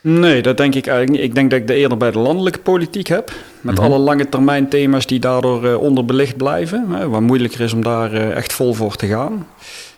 Nee, 0.00 0.42
dat 0.42 0.56
denk 0.56 0.74
ik 0.74 0.86
eigenlijk 0.86 1.18
niet. 1.18 1.28
Ik 1.28 1.34
denk 1.34 1.50
dat 1.50 1.60
ik 1.60 1.66
de 1.66 1.74
eerder 1.74 1.98
bij 1.98 2.10
de 2.10 2.18
landelijke 2.18 2.58
politiek 2.58 3.06
heb. 3.06 3.32
Met 3.60 3.78
alle 3.78 3.98
lange 3.98 4.28
termijn 4.28 4.68
thema's 4.68 5.06
die 5.06 5.18
daardoor 5.18 5.74
onderbelicht 5.74 6.36
blijven. 6.36 6.90
Hè, 6.90 7.08
waar 7.08 7.22
moeilijker 7.22 7.60
is 7.60 7.72
om 7.72 7.82
daar 7.82 8.12
echt 8.12 8.52
vol 8.52 8.74
voor 8.74 8.96
te 8.96 9.06
gaan. 9.06 9.46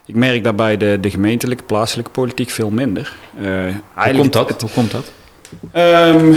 Ik 0.06 0.14
merk 0.14 0.44
daarbij 0.44 0.76
de, 0.76 0.98
de 1.00 1.10
gemeentelijke, 1.10 1.64
plaatselijke 1.64 2.10
politiek 2.10 2.50
veel 2.50 2.70
minder. 2.70 3.16
Uh, 3.40 3.74
Hoe 3.94 4.14
komt 4.14 4.32
dat? 4.32 4.60
Hoe 4.60 4.70
komt 4.70 4.90
dat? 4.90 5.12
Um, 5.76 6.36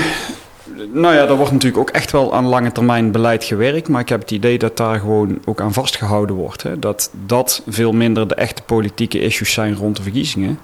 nou 0.91 1.15
ja, 1.15 1.25
daar 1.25 1.37
wordt 1.37 1.51
natuurlijk 1.51 1.81
ook 1.81 1.89
echt 1.89 2.11
wel 2.11 2.33
aan 2.33 2.45
lange 2.45 2.71
termijn 2.71 3.11
beleid 3.11 3.43
gewerkt. 3.43 3.87
Maar 3.87 4.01
ik 4.01 4.09
heb 4.09 4.19
het 4.21 4.31
idee 4.31 4.57
dat 4.57 4.77
daar 4.77 4.99
gewoon 4.99 5.39
ook 5.45 5.61
aan 5.61 5.73
vastgehouden 5.73 6.35
wordt. 6.35 6.63
Hè. 6.63 6.79
Dat 6.79 7.11
dat 7.25 7.63
veel 7.67 7.91
minder 7.91 8.27
de 8.27 8.35
echte 8.35 8.61
politieke 8.61 9.19
issues 9.19 9.53
zijn 9.53 9.75
rond 9.75 9.95
de 9.95 10.01
verkiezingen. 10.03 10.59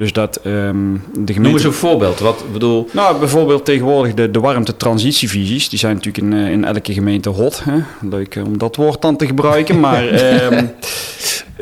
Dus 0.00 0.12
dat 0.12 0.40
um, 0.44 1.02
de 1.12 1.32
gemeente... 1.32 1.40
Noem 1.40 1.52
eens 1.52 1.64
een 1.64 1.72
voorbeeld. 1.72 2.18
Wat 2.18 2.44
bedoel... 2.52 2.88
Nou, 2.92 3.18
bijvoorbeeld 3.18 3.64
tegenwoordig 3.64 4.14
de, 4.14 4.30
de 4.30 4.40
warmte-transitievisies. 4.40 5.68
Die 5.68 5.78
zijn 5.78 5.94
natuurlijk 5.94 6.24
in, 6.24 6.32
in 6.32 6.64
elke 6.64 6.92
gemeente 6.92 7.28
hot. 7.28 7.62
Hè? 7.64 7.78
Leuk 8.10 8.38
om 8.44 8.58
dat 8.58 8.76
woord 8.76 9.02
dan 9.02 9.16
te 9.16 9.26
gebruiken. 9.26 9.80
Maar 9.90 10.04
um, 10.52 10.70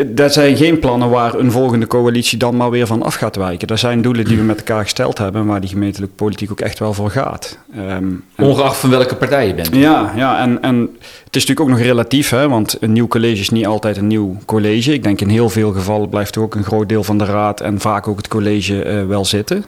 dat 0.07 0.33
zijn 0.33 0.57
geen 0.57 0.79
plannen 0.79 1.11
waar 1.11 1.35
een 1.35 1.51
volgende 1.51 1.87
coalitie 1.87 2.39
dan 2.39 2.57
maar 2.57 2.71
weer 2.71 2.87
van 2.87 3.03
af 3.03 3.15
gaat 3.15 3.37
wijken. 3.37 3.69
Dat 3.69 3.79
zijn 3.79 4.03
doelen 4.03 4.25
die 4.25 4.37
we 4.37 4.43
met 4.43 4.59
elkaar 4.59 4.83
gesteld 4.83 5.19
hebben... 5.19 5.47
waar 5.47 5.61
die 5.61 5.71
gemeentelijke 5.71 6.15
politiek 6.15 6.51
ook 6.51 6.61
echt 6.61 6.79
wel 6.79 6.93
voor 6.93 7.11
gaat. 7.11 7.59
Um, 7.77 8.25
Ongeacht 8.37 8.77
van 8.77 8.91
welke 8.91 9.17
partij 9.17 9.47
je 9.47 9.55
bent. 9.55 9.69
Ja, 9.73 10.13
ja 10.17 10.41
en, 10.41 10.63
en 10.63 10.81
het 11.25 11.37
is 11.37 11.47
natuurlijk 11.47 11.61
ook 11.61 11.69
nog 11.69 11.79
relatief. 11.79 12.31
Hè? 12.31 12.49
Want 12.49 12.77
een 12.81 12.93
nieuw 12.93 13.09
college 13.09 13.41
is 13.41 13.51
niet 13.51 13.67
altijd 13.67 13.97
een 13.97 14.07
nieuw 14.07 14.37
college. 14.45 14.93
Ik 14.93 15.03
denk 15.03 15.21
in 15.21 15.29
heel 15.29 15.49
veel 15.49 15.73
gevallen 15.73 16.09
blijft 16.09 16.37
ook 16.37 16.55
een 16.55 16.65
groot 16.65 16.89
deel 16.89 17.05
van 17.05 17.19
de 17.19 17.25
raad... 17.25 17.61
en 17.61 17.81
vaak 17.81 18.09
ook 18.09 18.17
het 18.17 18.28
college 18.29 18.85
uh, 18.85 19.07
wel 19.07 19.25
zitten. 19.25 19.65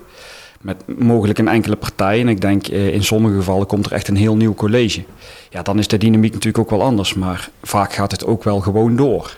Met 0.60 0.76
mogelijk 0.98 1.38
een 1.38 1.48
enkele 1.48 1.76
partij. 1.76 2.20
En 2.20 2.28
ik 2.28 2.40
denk 2.40 2.68
uh, 2.68 2.94
in 2.94 3.04
sommige 3.04 3.34
gevallen 3.34 3.66
komt 3.66 3.86
er 3.86 3.92
echt 3.92 4.08
een 4.08 4.16
heel 4.16 4.36
nieuw 4.36 4.54
college. 4.54 5.02
Ja, 5.50 5.62
dan 5.62 5.78
is 5.78 5.88
de 5.88 5.98
dynamiek 5.98 6.32
natuurlijk 6.32 6.64
ook 6.64 6.78
wel 6.78 6.86
anders. 6.86 7.14
Maar 7.14 7.48
vaak 7.62 7.92
gaat 7.92 8.10
het 8.10 8.26
ook 8.26 8.44
wel 8.44 8.60
gewoon 8.60 8.96
door. 8.96 9.36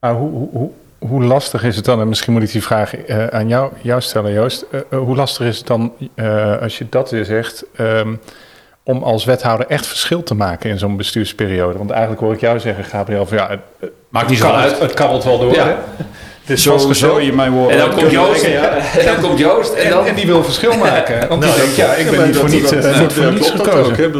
Maar 0.00 0.14
hoe, 0.14 0.48
hoe, 0.52 0.70
hoe 0.98 1.24
lastig 1.24 1.64
is 1.64 1.76
het 1.76 1.84
dan, 1.84 2.00
en 2.00 2.08
misschien 2.08 2.32
moet 2.32 2.42
ik 2.42 2.52
die 2.52 2.62
vraag 2.62 3.08
uh, 3.08 3.26
aan 3.26 3.48
jou, 3.48 3.72
jou 3.82 4.00
stellen, 4.00 4.32
Joost. 4.32 4.66
Uh, 4.70 4.98
hoe 4.98 5.16
lastig 5.16 5.46
is 5.46 5.58
het 5.58 5.66
dan, 5.66 5.92
uh, 6.14 6.60
als 6.60 6.78
je 6.78 6.86
dat 6.88 7.10
weer 7.10 7.24
zegt, 7.24 7.64
um, 7.80 8.20
om 8.82 9.02
als 9.02 9.24
wethouder 9.24 9.66
echt 9.66 9.86
verschil 9.86 10.22
te 10.22 10.34
maken 10.34 10.70
in 10.70 10.78
zo'n 10.78 10.96
bestuursperiode? 10.96 11.78
Want 11.78 11.90
eigenlijk 11.90 12.20
hoor 12.20 12.32
ik 12.32 12.40
jou 12.40 12.60
zeggen, 12.60 12.84
Gabriel, 12.84 13.26
van 13.26 13.36
ja, 13.36 13.48
het, 13.48 13.90
Maakt 14.08 14.28
niet 14.28 14.38
zo 14.38 14.50
uit. 14.50 14.78
Het 14.78 14.94
kabbelt 14.94 15.24
wel 15.24 15.38
door. 15.38 15.54
Ja. 15.54 15.78
Dus 16.46 16.62
zo, 16.62 16.92
zo 16.92 17.20
je 17.20 17.32
mijn 17.32 17.52
woorden. 17.52 17.72
En 17.72 17.78
dan 17.78 17.98
komt 17.98 18.10
Joost. 18.10 18.46
Ja. 18.46 18.76
En 18.98 19.04
dan 19.04 19.20
komt 19.20 19.38
Joost. 19.38 19.72
En, 19.72 19.90
dan... 19.90 20.06
en, 20.06 20.14
die 20.14 20.26
wil 20.26 20.44
verschil 20.44 20.76
maken. 20.88 21.28
Want 21.28 21.40
nou, 21.40 21.52
die 21.52 21.62
denkt, 21.62 21.76
ja, 21.76 21.94
ik 21.94 22.10
ben 22.10 22.26
niet 22.26 22.36
voor, 22.36 22.48
niet, 22.48 22.66
voor 23.12 23.32
niets 23.32 23.50
gekozen. 23.50 24.12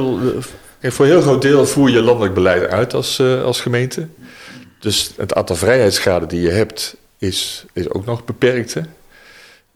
Voor 0.83 1.04
een 1.04 1.11
heel 1.11 1.21
groot 1.21 1.42
deel 1.42 1.66
voer 1.66 1.90
je 1.90 2.00
landelijk 2.00 2.35
beleid 2.35 2.71
uit 2.71 2.95
als, 2.95 3.21
als 3.45 3.61
gemeente. 3.61 4.06
Dus 4.80 5.11
het 5.16 5.35
aantal 5.35 5.56
vrijheidsgraden 5.56 6.28
die 6.28 6.40
je 6.40 6.50
hebt 6.50 6.97
is, 7.18 7.64
is 7.73 7.90
ook 7.90 8.06
nog 8.06 8.25
beperkt. 8.25 8.75
Hè? 8.75 8.80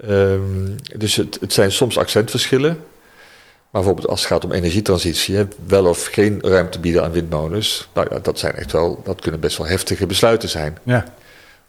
Um, 0.09 0.77
dus 0.97 1.17
het, 1.17 1.39
het 1.41 1.53
zijn 1.53 1.73
soms 1.73 1.99
accentverschillen. 1.99 2.79
Maar 3.71 3.83
bijvoorbeeld 3.83 4.09
als 4.09 4.21
het 4.21 4.29
gaat 4.29 4.45
om 4.45 4.53
energietransitie, 4.53 5.37
hè, 5.37 5.45
wel 5.67 5.87
of 5.87 6.05
geen 6.05 6.39
ruimte 6.43 6.81
bieden 6.81 7.03
aan 7.03 7.13
windmolens. 7.13 7.89
Nou 7.95 8.07
ja, 8.11 8.19
dat 8.19 8.39
zijn 8.39 8.55
echt 8.55 8.73
wel, 8.73 9.01
dat 9.05 9.21
kunnen 9.21 9.41
best 9.41 9.57
wel 9.59 9.67
heftige 9.67 10.07
besluiten 10.07 10.49
zijn. 10.49 10.79
Ja. 10.83 11.05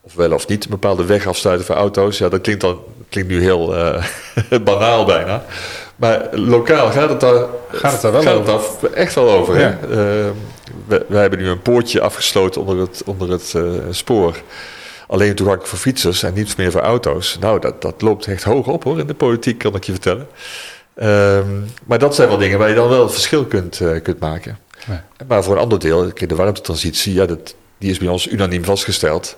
Of 0.02 0.14
wel 0.14 0.32
of 0.32 0.48
niet 0.48 0.64
een 0.64 0.70
bepaalde 0.70 1.06
weg 1.06 1.28
afsluiten 1.28 1.66
voor 1.66 1.76
auto's. 1.76 2.18
Ja, 2.18 2.30
dat 2.30 2.42
klinkt, 2.42 2.62
dan, 2.62 2.80
klinkt 3.10 3.30
nu 3.30 3.42
heel 3.42 3.76
uh, 3.76 4.06
banaal 4.64 5.06
bijna. 5.06 5.44
Maar 5.96 6.30
lokaal 6.32 6.92
gaat 6.92 7.10
het 7.10 7.20
daar, 7.20 7.46
gaat 7.72 7.92
het 7.92 8.02
daar 8.02 8.12
wel 8.12 8.22
gaat 8.22 8.50
over. 8.50 8.82
Het 8.82 8.92
echt 8.92 9.16
wel 9.16 9.32
over. 9.32 9.60
Ja. 9.60 9.78
Hè? 9.82 9.90
Uh, 9.90 10.32
we, 10.88 11.06
we, 11.08 11.18
hebben 11.18 11.40
nu 11.40 11.48
een 11.48 11.62
poortje 11.62 12.02
afgesloten 12.02 12.62
onder 12.62 12.80
het, 12.80 13.02
onder 13.06 13.30
het 13.30 13.54
uh, 13.56 13.74
spoor. 13.90 14.42
Alleen 15.08 15.36
toegankelijk 15.36 15.70
voor 15.70 15.80
fietsers 15.80 16.24
en 16.24 16.34
niet 16.34 16.58
meer 16.58 16.72
voor 16.72 16.82
auto's. 16.82 17.38
Nou, 17.40 17.60
dat, 17.60 17.82
dat 17.82 18.02
loopt 18.02 18.28
echt 18.28 18.44
hoog 18.44 18.68
op 18.68 18.84
hoor 18.84 19.00
in 19.00 19.08
de 19.08 19.14
politiek, 19.14 19.58
kan 19.58 19.76
ik 19.76 19.84
je 19.84 19.92
vertellen. 19.92 20.28
Um, 20.96 21.66
maar 21.86 22.00
dat 22.00 22.16
zijn 22.16 22.28
wel 22.28 22.38
dingen 22.38 22.60
waar 22.60 22.70
je 22.70 22.76
dan 22.76 22.90
wel 22.90 23.04
het 23.04 23.12
verschil 23.12 23.46
kunt, 23.46 23.80
uh, 23.80 24.02
kunt 24.02 24.20
maken. 24.20 24.58
Ja. 24.88 25.04
Maar 25.28 25.44
voor 25.44 25.54
een 25.54 25.62
ander 25.62 25.80
deel, 25.80 26.12
de 26.14 26.36
warmtetransitie, 26.36 27.14
ja, 27.14 27.26
dat, 27.26 27.56
die 27.78 27.92
is 27.92 27.98
bij 27.98 28.08
ons 28.08 28.28
unaniem 28.28 28.66
vastgesteld. 28.66 29.38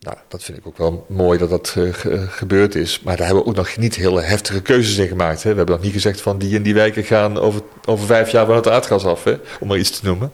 Nou, 0.00 0.16
dat 0.28 0.42
vind 0.42 0.58
ik 0.58 0.66
ook 0.66 0.78
wel 0.78 1.06
mooi 1.08 1.38
dat 1.38 1.50
dat 1.50 1.74
uh, 1.78 1.94
ge 1.94 2.26
gebeurd 2.28 2.74
is. 2.74 3.00
Maar 3.00 3.16
daar 3.16 3.26
hebben 3.26 3.44
we 3.44 3.50
ook 3.50 3.56
nog 3.56 3.76
niet 3.76 3.94
hele 3.94 4.20
heftige 4.20 4.62
keuzes 4.62 4.96
in 4.96 5.08
gemaakt. 5.08 5.42
Hè. 5.42 5.50
We 5.50 5.56
hebben 5.56 5.74
nog 5.74 5.84
niet 5.84 5.92
gezegd 5.92 6.20
van 6.20 6.38
die 6.38 6.56
en 6.56 6.62
die 6.62 6.74
wijken 6.74 7.04
gaan 7.04 7.38
over, 7.38 7.60
over 7.84 8.06
vijf 8.06 8.30
jaar 8.30 8.46
van 8.46 8.54
het 8.54 8.68
aardgas 8.68 9.04
af, 9.04 9.24
hè, 9.24 9.36
om 9.60 9.68
maar 9.68 9.78
iets 9.78 10.00
te 10.00 10.06
noemen. 10.06 10.32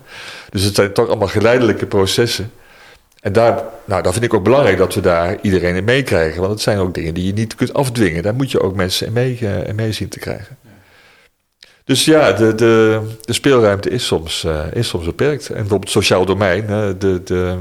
Dus 0.51 0.63
het 0.63 0.75
zijn 0.75 0.93
toch 0.93 1.09
allemaal 1.09 1.29
geleidelijke 1.29 1.87
processen. 1.87 2.53
En 3.21 3.33
daar, 3.33 3.65
nou, 3.85 4.03
daar 4.03 4.13
vind 4.13 4.25
ik 4.25 4.35
ook 4.35 4.45
belangrijk 4.45 4.79
dat 4.79 4.95
we 4.95 5.01
daar 5.01 5.39
iedereen 5.43 5.77
in 5.77 5.85
meekrijgen. 5.85 6.41
Want 6.41 6.53
het 6.53 6.63
zijn 6.63 6.79
ook 6.79 6.95
dingen 6.95 7.15
die 7.15 7.27
je 7.27 7.33
niet 7.33 7.55
kunt 7.55 7.75
afdwingen. 7.75 8.23
Daar 8.23 8.35
moet 8.35 8.51
je 8.51 8.61
ook 8.61 8.75
mensen 8.75 9.07
in 9.07 9.13
mee, 9.13 9.39
uh, 9.43 9.69
in 9.69 9.95
zien 9.95 10.09
te 10.09 10.19
krijgen. 10.19 10.57
Dus 11.85 12.05
ja, 12.05 12.33
de, 12.33 12.55
de, 12.55 13.01
de 13.21 13.33
speelruimte 13.33 13.91
is 13.91 14.07
soms, 14.07 14.47
is 14.73 14.89
soms 14.89 15.05
beperkt. 15.05 15.49
En 15.49 15.55
bijvoorbeeld 15.55 15.83
het 15.83 16.03
sociaal 16.03 16.25
domein, 16.25 16.67
de, 16.99 17.21
de, 17.25 17.57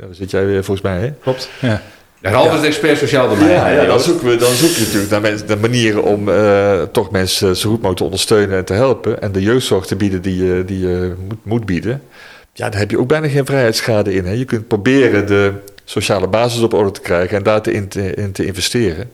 ja, 0.00 0.06
daar 0.06 0.14
zit 0.14 0.30
jij 0.30 0.46
weer 0.46 0.64
volgens 0.64 0.86
mij, 0.86 1.00
hè? 1.00 1.12
Klopt. 1.22 1.50
Ja. 1.60 1.82
Ralf 2.22 2.54
is 2.54 2.66
expert 2.66 2.98
sociaal 2.98 3.28
domein. 3.28 3.50
Ja, 3.50 3.68
ja, 3.68 3.84
dan, 3.84 4.00
zoeken 4.00 4.28
we, 4.28 4.36
dan 4.36 4.54
zoek 4.54 4.70
je 4.70 4.80
natuurlijk 4.80 5.10
naar, 5.10 5.20
mensen, 5.20 5.46
naar 5.46 5.58
manieren 5.58 6.02
om 6.02 6.28
uh, 6.28 6.82
toch 6.82 7.10
mensen 7.10 7.56
zo 7.56 7.68
goed 7.68 7.76
mogelijk 7.76 7.96
te 7.96 8.04
ondersteunen 8.04 8.58
en 8.58 8.64
te 8.64 8.72
helpen. 8.72 9.22
En 9.22 9.32
de 9.32 9.42
jeugdzorg 9.42 9.86
te 9.86 9.96
bieden 9.96 10.22
die 10.22 10.44
je, 10.44 10.64
die 10.64 10.78
je 10.78 11.14
moet, 11.28 11.44
moet 11.44 11.66
bieden. 11.66 12.02
Ja, 12.52 12.68
daar 12.68 12.80
heb 12.80 12.90
je 12.90 12.98
ook 12.98 13.08
bijna 13.08 13.28
geen 13.28 13.46
vrijheidsschade 13.46 14.12
in. 14.12 14.24
Hè? 14.24 14.32
Je 14.32 14.44
kunt 14.44 14.68
proberen 14.68 15.26
de 15.26 15.52
sociale 15.84 16.26
basis 16.26 16.62
op 16.62 16.74
orde 16.74 16.90
te 16.90 17.00
krijgen 17.00 17.36
en 17.36 17.42
daar 17.42 17.62
te 17.62 17.72
in, 17.72 17.88
te, 17.88 18.14
in 18.14 18.32
te 18.32 18.46
investeren. 18.46 19.10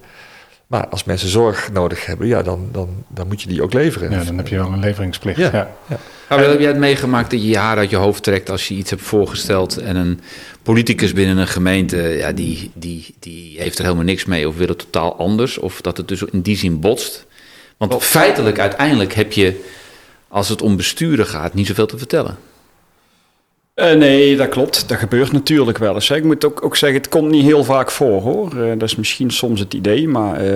Maar 0.66 0.88
als 0.88 1.04
mensen 1.04 1.28
zorg 1.28 1.72
nodig 1.72 2.06
hebben, 2.06 2.26
ja, 2.26 2.42
dan, 2.42 2.68
dan, 2.72 3.04
dan 3.08 3.26
moet 3.26 3.42
je 3.42 3.48
die 3.48 3.62
ook 3.62 3.72
leveren. 3.72 4.10
Ja, 4.10 4.24
dan 4.24 4.36
heb 4.36 4.48
je 4.48 4.56
wel 4.56 4.72
een 4.72 4.80
leveringsplicht. 4.80 5.38
Ja. 5.38 5.50
ja. 5.52 5.98
ja. 6.28 6.38
heb 6.38 6.60
jij 6.60 6.68
het 6.68 6.78
meegemaakt 6.78 7.30
dat 7.30 7.42
je 7.42 7.48
je 7.48 7.56
haar 7.56 7.76
uit 7.76 7.90
je 7.90 7.96
hoofd 7.96 8.22
trekt 8.22 8.50
als 8.50 8.68
je 8.68 8.74
iets 8.74 8.90
hebt 8.90 9.02
voorgesteld 9.02 9.78
en 9.78 9.96
een 9.96 10.20
politicus 10.62 11.12
binnen 11.12 11.36
een 11.36 11.46
gemeente, 11.46 11.96
ja, 11.96 12.32
die, 12.32 12.70
die, 12.74 13.14
die 13.18 13.60
heeft 13.60 13.78
er 13.78 13.84
helemaal 13.84 14.04
niks 14.04 14.24
mee 14.24 14.48
of 14.48 14.56
wil 14.56 14.68
het 14.68 14.78
totaal 14.78 15.16
anders? 15.16 15.58
Of 15.58 15.80
dat 15.80 15.96
het 15.96 16.08
dus 16.08 16.22
in 16.22 16.40
die 16.40 16.56
zin 16.56 16.80
botst? 16.80 17.26
Want 17.76 18.04
feitelijk, 18.04 18.58
uiteindelijk 18.58 19.12
heb 19.12 19.32
je, 19.32 19.64
als 20.28 20.48
het 20.48 20.62
om 20.62 20.76
besturen 20.76 21.26
gaat, 21.26 21.54
niet 21.54 21.66
zoveel 21.66 21.86
te 21.86 21.98
vertellen. 21.98 22.38
Uh, 23.76 23.92
nee, 23.92 24.36
dat 24.36 24.48
klopt. 24.48 24.88
Dat 24.88 24.98
gebeurt 24.98 25.32
natuurlijk 25.32 25.78
wel 25.78 25.94
eens. 25.94 26.10
Ik 26.10 26.24
moet 26.24 26.44
ook, 26.44 26.64
ook 26.64 26.76
zeggen, 26.76 26.98
het 26.98 27.08
komt 27.08 27.30
niet 27.30 27.44
heel 27.44 27.64
vaak 27.64 27.90
voor 27.90 28.22
hoor. 28.22 28.54
Uh, 28.56 28.68
dat 28.68 28.82
is 28.82 28.96
misschien 28.96 29.30
soms 29.30 29.60
het 29.60 29.74
idee, 29.74 30.08
maar 30.08 30.44
uh, 30.44 30.50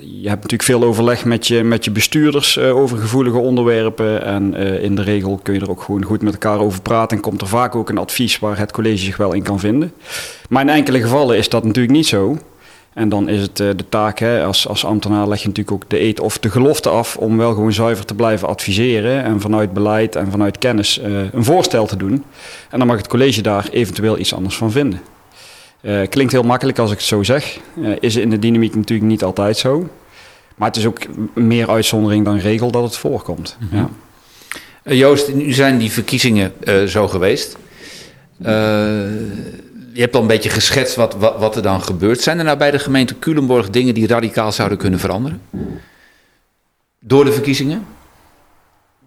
je 0.00 0.28
hebt 0.28 0.42
natuurlijk 0.42 0.62
veel 0.62 0.82
overleg 0.82 1.24
met 1.24 1.46
je, 1.46 1.64
met 1.64 1.84
je 1.84 1.90
bestuurders 1.90 2.56
eh, 2.56 2.76
over 2.76 2.98
gevoelige 2.98 3.38
onderwerpen. 3.38 4.24
En 4.24 4.54
in 4.80 4.94
de 4.94 5.02
regel 5.02 5.40
kun 5.42 5.54
je 5.54 5.60
er 5.60 5.70
ook 5.70 5.82
gewoon 5.82 6.04
goed 6.04 6.22
met 6.22 6.32
elkaar 6.32 6.58
over 6.58 6.82
praten. 6.82 7.16
En 7.16 7.22
komt 7.22 7.40
er 7.40 7.46
vaak 7.46 7.74
ook 7.74 7.88
een 7.88 7.98
advies 7.98 8.38
waar 8.38 8.58
het 8.58 8.72
college 8.72 9.04
zich 9.04 9.16
wel 9.16 9.32
in 9.32 9.42
kan 9.42 9.60
vinden. 9.60 9.92
Maar 10.48 10.62
in 10.62 10.68
enkele 10.68 11.00
gevallen 11.00 11.36
is 11.36 11.48
dat 11.48 11.64
natuurlijk 11.64 11.94
niet 11.94 12.06
zo. 12.06 12.38
En 12.94 13.08
dan 13.08 13.28
is 13.28 13.40
het 13.40 13.56
de 13.56 13.84
taak, 13.88 14.18
hè, 14.18 14.44
als, 14.44 14.68
als 14.68 14.84
ambtenaar 14.84 15.28
leg 15.28 15.40
je 15.40 15.48
natuurlijk 15.48 15.76
ook 15.76 15.90
de 15.90 16.00
eet 16.00 16.20
of 16.20 16.38
de 16.38 16.50
gelofte 16.50 16.88
af 16.88 17.16
om 17.16 17.36
wel 17.36 17.54
gewoon 17.54 17.72
zuiver 17.72 18.04
te 18.04 18.14
blijven 18.14 18.48
adviseren 18.48 19.24
en 19.24 19.40
vanuit 19.40 19.72
beleid 19.72 20.16
en 20.16 20.30
vanuit 20.30 20.58
kennis 20.58 21.00
een 21.32 21.44
voorstel 21.44 21.86
te 21.86 21.96
doen. 21.96 22.24
En 22.70 22.78
dan 22.78 22.86
mag 22.86 22.96
het 22.96 23.08
college 23.08 23.42
daar 23.42 23.68
eventueel 23.70 24.18
iets 24.18 24.34
anders 24.34 24.56
van 24.56 24.72
vinden. 24.72 25.00
Uh, 25.84 26.06
klinkt 26.08 26.32
heel 26.32 26.42
makkelijk 26.42 26.78
als 26.78 26.90
ik 26.90 26.96
het 26.96 27.06
zo 27.06 27.22
zeg. 27.22 27.58
Uh, 27.78 27.96
is 28.00 28.16
in 28.16 28.30
de 28.30 28.38
dynamiek 28.38 28.74
natuurlijk 28.74 29.08
niet 29.08 29.24
altijd 29.24 29.56
zo. 29.56 29.88
Maar 30.56 30.68
het 30.68 30.76
is 30.76 30.86
ook 30.86 30.98
meer 31.34 31.70
uitzondering 31.70 32.24
dan 32.24 32.38
regel 32.38 32.70
dat 32.70 32.82
het 32.82 32.96
voorkomt. 32.96 33.56
Mm 33.60 33.68
-hmm. 33.68 33.78
ja. 33.78 33.90
uh, 34.92 34.98
Joost, 34.98 35.34
nu 35.34 35.52
zijn 35.52 35.78
die 35.78 35.90
verkiezingen 35.90 36.52
zo 36.88 37.08
geweest. 37.08 37.56
Je 39.94 40.00
hebt 40.00 40.14
al 40.14 40.20
een 40.20 40.26
beetje 40.26 40.50
geschetst 40.50 40.96
wat, 40.96 41.14
wat, 41.18 41.38
wat, 41.38 41.56
er 41.56 41.62
dan 41.62 41.82
gebeurt. 41.82 42.20
Zijn 42.20 42.38
er 42.38 42.44
nou 42.44 42.58
bij 42.58 42.70
de 42.70 42.78
gemeente 42.78 43.18
Culemborg 43.18 43.70
dingen 43.70 43.94
die 43.94 44.06
radicaal 44.06 44.52
zouden 44.52 44.78
kunnen 44.78 45.00
veranderen? 45.00 45.40
Door 47.00 47.24
de 47.24 47.32
verkiezingen? 47.32 47.86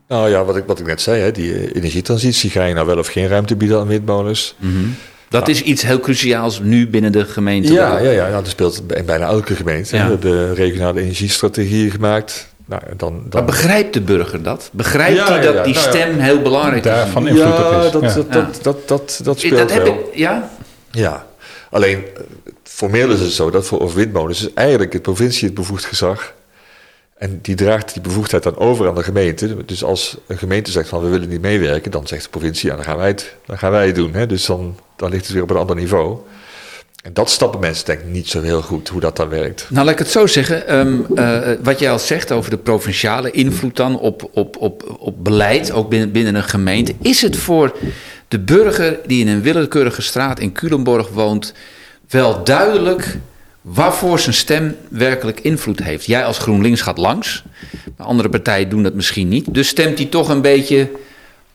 Nou 0.08 0.29
ja, 0.29 0.44
wat 0.44 0.58
ik, 0.58 0.63
wat 0.65 0.79
ik 0.79 0.86
net 0.86 1.01
zei, 1.01 1.22
hè, 1.22 1.32
die 1.32 1.75
energietransitie, 1.75 2.50
ga 2.50 2.65
je 2.65 2.74
nou 2.74 2.88
wel 2.88 2.98
of 2.98 3.08
geen 3.08 3.27
ruimte 3.27 3.56
bieden 3.56 3.79
aan 3.79 3.88
windmolens? 3.88 4.56
Mm 4.58 4.72
-hmm. 4.72 4.96
Dat 5.29 5.48
is 5.48 5.62
iets 5.62 5.82
heel 5.82 6.00
cruciaals 6.00 6.60
nu 6.60 6.88
binnen 6.88 7.12
de 7.12 7.25
gemeente. 7.25 7.74
Ja, 7.74 8.00
ja, 8.00 8.12
ja 8.12 8.29
nou, 8.29 8.44
dat 8.44 8.51
speelt 8.51 8.84
in 8.94 9.06
bijna 9.06 9.25
elke 9.25 9.56
gemeente. 9.56 9.96
Ja. 9.96 10.03
We 10.03 10.10
hebben 10.10 10.53
regionale 10.53 11.01
energiestrategieën 11.01 11.91
gemaakt. 11.91 12.48
Nou, 12.65 12.82
dan, 12.88 12.98
dan... 12.98 13.24
Maar 13.32 13.46
begrijpt 13.46 13.94
de 13.94 14.01
burger 14.01 14.44
dat? 14.44 14.70
Begrijpt 14.74 15.17
ja, 15.17 15.27
hij 15.27 15.41
dat 15.41 15.53
ja, 15.53 15.63
die 15.63 15.74
nou, 15.74 15.88
stem 15.88 16.20
heel 16.20 16.41
belangrijk 16.41 16.86
is? 16.86 17.12
Van 17.12 17.27
invloed 17.27 17.58
ja, 17.58 17.84
is. 17.84 17.91
Dat, 17.91 18.01
dat, 18.01 18.32
dat, 18.32 18.60
dat, 18.63 18.88
dat, 18.88 19.20
dat 19.24 19.39
speelt 19.39 19.58
dat 19.58 19.74
heb 19.74 19.84
wel. 19.84 19.94
Ik, 19.94 20.17
ja? 20.17 20.50
Ja, 20.91 21.27
alleen 21.70 22.03
formeel 22.63 23.12
is 23.12 23.20
het 23.20 23.32
zo 23.32 23.50
dat 23.50 23.65
voor 23.65 23.94
windmolens 23.94 24.41
is 24.41 24.53
eigenlijk 24.53 24.91
de 24.91 25.01
provincie 25.01 25.46
het 25.46 25.56
bevoegd 25.56 25.86
gezag 25.86 26.36
en 27.17 27.39
die 27.41 27.56
draagt 27.56 27.94
die 27.94 28.01
bevoegdheid 28.01 28.44
dan 28.44 28.58
over 28.58 28.88
aan 28.88 28.96
de 28.96 29.03
gemeente. 29.03 29.65
Dus 29.65 29.84
als 29.84 30.17
een 30.27 30.38
gemeente 30.38 30.72
zegt 30.72 30.89
van 30.89 31.01
we 31.01 31.10
willen 31.10 31.29
niet 31.29 31.41
meewerken, 31.41 31.91
dan 31.91 32.08
zegt 32.08 32.24
de 32.24 32.29
provincie, 32.29 32.70
ja, 32.70 32.75
dan 32.75 32.86
gaan 32.86 32.98
wij 32.98 33.08
het, 33.08 33.36
dan 33.46 33.58
gaan 33.58 33.72
wij 33.72 33.86
het 33.86 33.96
doen. 33.96 34.13
Hè? 34.13 34.25
Dus 34.25 34.46
dan, 34.46 34.79
dan 34.96 35.10
ligt 35.10 35.24
het 35.24 35.34
weer 35.34 35.44
op 35.44 35.50
een 35.50 35.58
ander 35.58 35.75
niveau. 35.75 36.17
En 37.03 37.13
dat 37.13 37.29
stappen 37.29 37.60
mensen 37.60 37.86
denk 37.86 38.00
ik 38.00 38.06
niet 38.06 38.27
zo 38.27 38.41
heel 38.41 38.62
goed, 38.62 38.89
hoe 38.89 39.01
dat 39.01 39.15
dan 39.15 39.29
werkt. 39.29 39.65
Nou, 39.70 39.86
laat 39.86 39.94
ik 39.94 40.00
het 40.00 40.10
zo 40.10 40.27
zeggen. 40.27 40.75
Um, 40.77 41.06
uh, 41.15 41.39
wat 41.63 41.79
jij 41.79 41.91
al 41.91 42.00
zegt 42.00 42.32
over 42.32 42.50
de 42.50 42.58
provinciale 42.58 43.32
invloed 43.32 43.75
dan 43.75 44.00
op, 44.00 44.29
op, 44.34 44.58
op, 44.58 44.96
op 45.00 45.24
beleid, 45.24 45.72
ook 45.72 45.89
binnen, 45.89 46.12
binnen 46.12 46.36
een 46.36 46.43
gemeente. 46.43 46.93
Is 47.02 47.21
het 47.21 47.38
voor 47.38 47.76
de 48.28 48.40
burger 48.40 49.00
die 49.06 49.22
in 49.22 49.28
een 49.28 49.42
willekeurige 49.42 50.02
straat 50.02 50.40
in 50.40 50.52
Culemborg 50.52 51.10
woont 51.10 51.54
wel 52.10 52.44
duidelijk 52.44 53.18
waarvoor 53.62 54.20
zijn 54.20 54.36
stem 54.36 54.76
werkelijk 54.90 55.40
invloed 55.40 55.84
heeft. 55.84 56.06
Jij 56.06 56.26
als 56.26 56.38
GroenLinks 56.38 56.82
gaat 56.82 56.98
langs, 56.98 57.44
maar 57.98 58.08
andere 58.08 58.30
partijen 58.30 58.70
doen 58.70 58.84
dat 58.84 58.94
misschien 58.94 59.28
niet. 59.28 59.54
Dus 59.54 59.68
stemt 59.68 59.98
hij 59.98 60.08
toch 60.08 60.30
een 60.30 60.42
beetje 60.42 60.90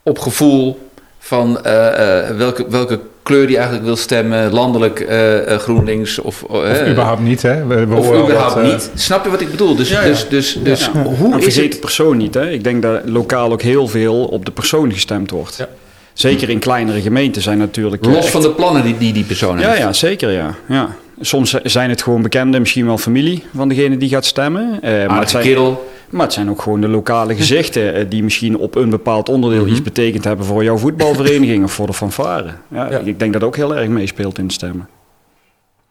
op 0.02 0.18
gevoel 0.18 0.90
van 1.18 1.60
uh, 1.66 1.72
uh, 1.72 2.36
welke, 2.36 2.68
welke 2.68 3.00
kleur 3.22 3.46
hij 3.46 3.54
eigenlijk 3.54 3.84
wil 3.84 3.96
stemmen, 3.96 4.52
landelijk 4.52 5.00
uh, 5.00 5.58
GroenLinks 5.58 6.18
of... 6.18 6.42
of 6.42 6.80
überhaupt 6.88 7.20
niet, 7.20 7.42
hè? 7.42 7.66
We, 7.66 7.86
we 7.86 7.94
of 7.94 8.22
überhaupt 8.22 8.54
wat, 8.54 8.62
niet. 8.62 8.90
Snap 8.94 9.24
je 9.24 9.30
wat 9.30 9.40
ik 9.40 9.50
bedoel? 9.50 9.76
Dus, 9.76 9.88
ja, 9.88 10.00
ja. 10.00 10.06
dus, 10.06 10.28
dus, 10.28 10.58
dus 10.62 10.90
ja. 10.94 11.02
hoe 11.02 11.40
is 11.40 11.56
het... 11.56 11.72
de 11.72 11.78
persoon 11.78 12.16
niet, 12.16 12.34
hè? 12.34 12.50
Ik 12.50 12.64
denk 12.64 12.82
dat 12.82 13.00
lokaal 13.04 13.52
ook 13.52 13.62
heel 13.62 13.88
veel 13.88 14.24
op 14.24 14.44
de 14.44 14.52
persoon 14.52 14.92
gestemd 14.92 15.30
wordt. 15.30 15.66
Zeker 16.12 16.48
in 16.48 16.58
kleinere 16.58 17.00
gemeenten 17.00 17.42
zijn 17.42 17.58
natuurlijk... 17.58 18.04
Los 18.04 18.16
echt... 18.16 18.28
van 18.28 18.42
de 18.42 18.50
plannen 18.50 18.82
die 18.82 18.98
die, 18.98 19.12
die 19.12 19.24
persoon 19.24 19.58
ja, 19.58 19.68
heeft. 19.68 19.80
Ja, 19.80 19.92
zeker, 19.92 20.30
ja. 20.30 20.54
ja. 20.68 20.96
Soms 21.20 21.50
zijn 21.50 21.90
het 21.90 22.02
gewoon 22.02 22.22
bekenden, 22.22 22.60
misschien 22.60 22.86
wel 22.86 22.98
familie 22.98 23.44
van 23.54 23.68
degene 23.68 23.96
die 23.96 24.08
gaat 24.08 24.24
stemmen. 24.24 24.80
Uh, 24.84 25.06
maar, 25.06 25.20
het 25.20 25.30
zijn, 25.30 25.42
kerel. 25.42 25.88
maar 26.10 26.24
het 26.24 26.32
zijn 26.32 26.50
ook 26.50 26.62
gewoon 26.62 26.80
de 26.80 26.88
lokale 26.88 27.34
gezichten 27.34 27.98
uh, 27.98 28.04
die 28.08 28.22
misschien 28.22 28.56
op 28.56 28.74
een 28.74 28.90
bepaald 28.90 29.28
onderdeel 29.28 29.58
mm 29.58 29.64
-hmm. 29.64 29.74
iets 29.74 29.82
betekend 29.82 30.24
hebben 30.24 30.46
voor 30.46 30.64
jouw 30.64 30.76
voetbalvereniging 30.76 31.64
of 31.64 31.72
voor 31.72 31.86
de 31.86 31.92
fanfare. 31.92 32.50
Ja, 32.68 32.90
ja. 32.90 32.98
Ik 32.98 33.18
denk 33.18 33.32
dat 33.32 33.42
ook 33.42 33.56
heel 33.56 33.76
erg 33.76 33.88
meespeelt 33.88 34.38
in 34.38 34.50
stemmen. 34.50 34.88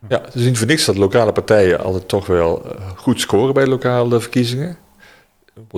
Ja, 0.07 0.21
het 0.25 0.35
is 0.35 0.45
niet 0.45 0.57
voor 0.57 0.67
niks 0.67 0.85
dat 0.85 0.97
lokale 0.97 1.31
partijen 1.31 1.83
altijd 1.83 2.07
toch 2.07 2.27
wel 2.27 2.65
goed 2.95 3.19
scoren 3.19 3.53
bij 3.53 3.67
lokale 3.67 4.19
verkiezingen. 4.19 4.77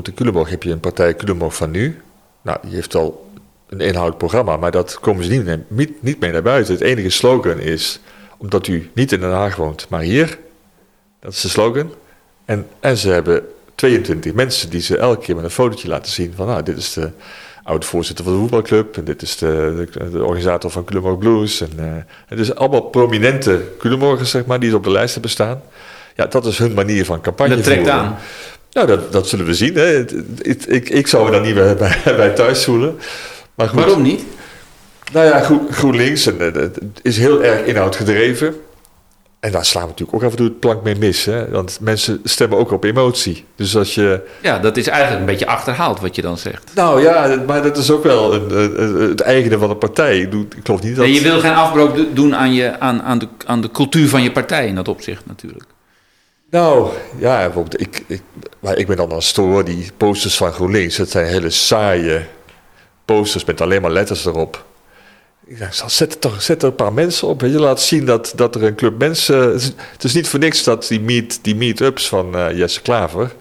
In 0.04 0.14
Culemborg 0.14 0.50
heb 0.50 0.64
je 0.64 0.72
een 0.72 0.80
partij 0.80 1.16
Culemborg 1.16 1.56
van 1.56 1.72
nu. 1.72 2.02
Nou, 2.42 2.58
die 2.62 2.76
heeft 2.76 2.96
al 2.96 3.32
een 3.74 3.86
inhoudelijk 3.86 4.18
programma, 4.18 4.58
maar 4.58 4.72
dat 4.72 5.00
komen 5.00 5.24
ze 5.24 5.58
niet, 5.68 6.02
niet 6.02 6.20
mee 6.20 6.32
naar 6.32 6.42
buiten. 6.42 6.74
Het 6.74 6.84
enige 6.84 7.10
slogan 7.10 7.60
is 7.60 8.00
omdat 8.38 8.68
u 8.68 8.90
niet 8.94 9.12
in 9.12 9.20
Den 9.20 9.32
Haag 9.32 9.56
woont, 9.56 9.90
maar 9.90 10.02
hier. 10.02 10.38
Dat 11.20 11.32
is 11.32 11.42
de 11.42 11.50
slogan. 11.50 11.94
En, 12.46 12.68
en 12.80 12.98
ze 12.98 13.10
hebben 13.10 13.44
22 13.76 14.34
mensen 14.34 14.70
die 14.70 14.82
ze 14.82 14.98
elke 14.98 15.26
keer 15.26 15.36
met 15.36 15.44
een 15.44 15.50
fotootje 15.50 15.88
laten 15.88 16.12
zien 16.12 16.34
van, 16.36 16.48
nou, 16.48 16.64
dit 16.64 16.78
is 16.78 16.94
de 16.94 17.10
oude 17.64 17.86
voorzitter 17.86 18.26
van 18.26 18.34
de 18.34 18.40
voetbalclub 18.40 18.98
en 18.98 19.04
dit 19.04 19.22
is 19.22 19.38
de, 19.38 19.86
de, 19.92 20.10
de 20.10 20.24
organisator 20.24 20.72
van 20.72 20.84
Culemborg 20.84 21.18
Blues. 21.18 21.62
En, 21.62 21.70
uh, 21.80 21.86
het 22.28 22.40
is 22.40 22.56
allemaal 22.56 22.82
prominente 22.82 23.62
Culemborgers, 23.80 24.30
zeg 24.30 24.46
maar, 24.46 24.60
die 24.60 24.76
op 24.76 24.84
de 24.84 24.92
lijst 24.92 25.14
hebben 25.14 25.32
staan. 25.32 25.62
Ja, 26.16 26.26
dat 26.26 26.46
is 26.46 26.58
hun 26.58 26.74
manier 26.74 27.06
van 27.06 27.22
campagne 27.22 27.56
Dat 27.56 27.64
trekt 27.64 27.88
aan. 27.88 28.18
Nou, 28.72 28.88
dat, 28.88 29.12
dat 29.12 29.28
zullen 29.28 29.46
we 29.46 29.54
zien. 29.54 29.76
Hè. 29.76 30.00
Ik, 30.42 30.66
ik, 30.66 30.90
ik 30.90 31.08
zou 31.08 31.26
me 31.26 31.32
daar 31.32 31.42
niet 31.42 31.56
bij, 31.56 31.76
bij 32.04 32.30
thuis 32.30 32.64
voelen. 32.64 33.00
Maar 33.56 33.68
goed. 33.68 33.80
Waarom 33.80 34.02
niet? 34.02 34.24
Nou 35.12 35.26
ja, 35.26 35.50
GroenLinks 35.70 36.26
het 36.26 36.80
is 37.02 37.18
heel 37.18 37.44
erg 37.44 37.66
inhoudgedreven. 37.66 38.56
En 39.40 39.52
daar 39.52 39.66
slaan 39.66 39.84
we 39.84 39.90
natuurlijk 39.90 40.18
ook 40.18 40.24
af 40.24 40.32
en 40.32 40.38
toe 40.38 40.48
het 40.48 40.60
plank 40.60 40.84
mee 40.84 40.96
mis. 40.96 41.26
Hè? 41.26 41.50
Want 41.50 41.78
mensen 41.82 42.22
stemmen 42.24 42.58
ook 42.58 42.72
op 42.72 42.84
emotie. 42.84 43.46
Dus 43.56 43.76
als 43.76 43.96
je... 43.96 44.22
Ja, 44.42 44.60
dat 44.60 44.78
is 44.78 44.88
eigenlijk 44.88 45.20
een 45.20 45.26
beetje 45.26 45.48
achterhaald 45.48 46.00
wat 46.00 46.16
je 46.16 46.22
dan 46.22 46.38
zegt. 46.38 46.72
Nou 46.76 47.02
ja, 47.02 47.44
maar 47.48 47.62
dat 47.62 47.78
is 47.78 47.92
ook 47.92 48.04
wel 48.04 48.34
een, 48.34 48.82
een, 48.82 49.10
het 49.10 49.22
eigene 49.22 49.58
van 49.58 49.70
een 49.70 49.78
partij. 49.78 50.20
Ik, 50.20 50.34
ik 50.34 50.60
geloof 50.64 50.82
niet 50.82 50.96
dat... 50.96 51.06
Nee, 51.06 51.14
je 51.14 51.22
wil 51.22 51.40
geen 51.40 51.54
afbrook 51.54 52.16
doen 52.16 52.36
aan, 52.36 52.54
je, 52.54 52.80
aan, 52.80 53.02
aan, 53.02 53.20
de, 53.20 53.28
aan 53.46 53.62
de 53.62 53.72
cultuur 53.72 54.10
van 54.10 54.24
je 54.24 54.32
partij 54.32 54.68
in 54.68 54.76
dat 54.76 54.88
opzicht 54.88 55.26
natuurlijk. 55.26 55.66
Nou, 56.50 56.90
ja, 57.18 57.38
bijvoorbeeld, 57.38 57.82
ik, 57.82 58.04
ik, 58.08 58.22
maar 58.60 58.78
ik 58.78 58.88
ben 58.88 58.98
dan 58.98 59.12
een 59.12 59.22
stoor, 59.22 59.66
die 59.66 59.92
posters 59.98 60.38
van 60.38 60.52
GroenLinks. 60.52 60.96
Dat 60.96 61.10
zijn 61.10 61.28
hele 61.28 61.50
saaie 61.50 62.26
posters 63.16 63.46
met 63.46 63.62
alleen 63.62 63.82
maar 63.82 63.92
letters 63.92 64.26
erop. 64.26 64.64
Ik 65.46 65.60
dacht, 65.60 65.84
zet 65.92 66.12
er 66.12 66.20
toch 66.20 66.42
zet 66.42 66.62
er 66.62 66.68
een 66.68 66.76
paar 66.76 66.94
mensen 66.94 67.28
op. 67.28 67.42
Je 67.42 67.48
laat 67.48 67.82
zien 67.82 68.06
dat, 68.06 68.34
dat 68.36 68.56
er 68.56 68.64
een 68.64 68.76
club 68.76 69.00
mensen. 69.00 69.52
Het 69.92 70.04
is 70.04 70.14
niet 70.14 70.28
voor 70.28 70.40
niks 70.40 70.64
dat 70.64 70.88
die, 70.88 71.00
meet, 71.00 71.40
die 71.42 71.56
meet-ups 71.56 72.08
van 72.08 72.36
uh, 72.36 72.58
Jesse 72.58 72.82
Klaver. 72.82 73.32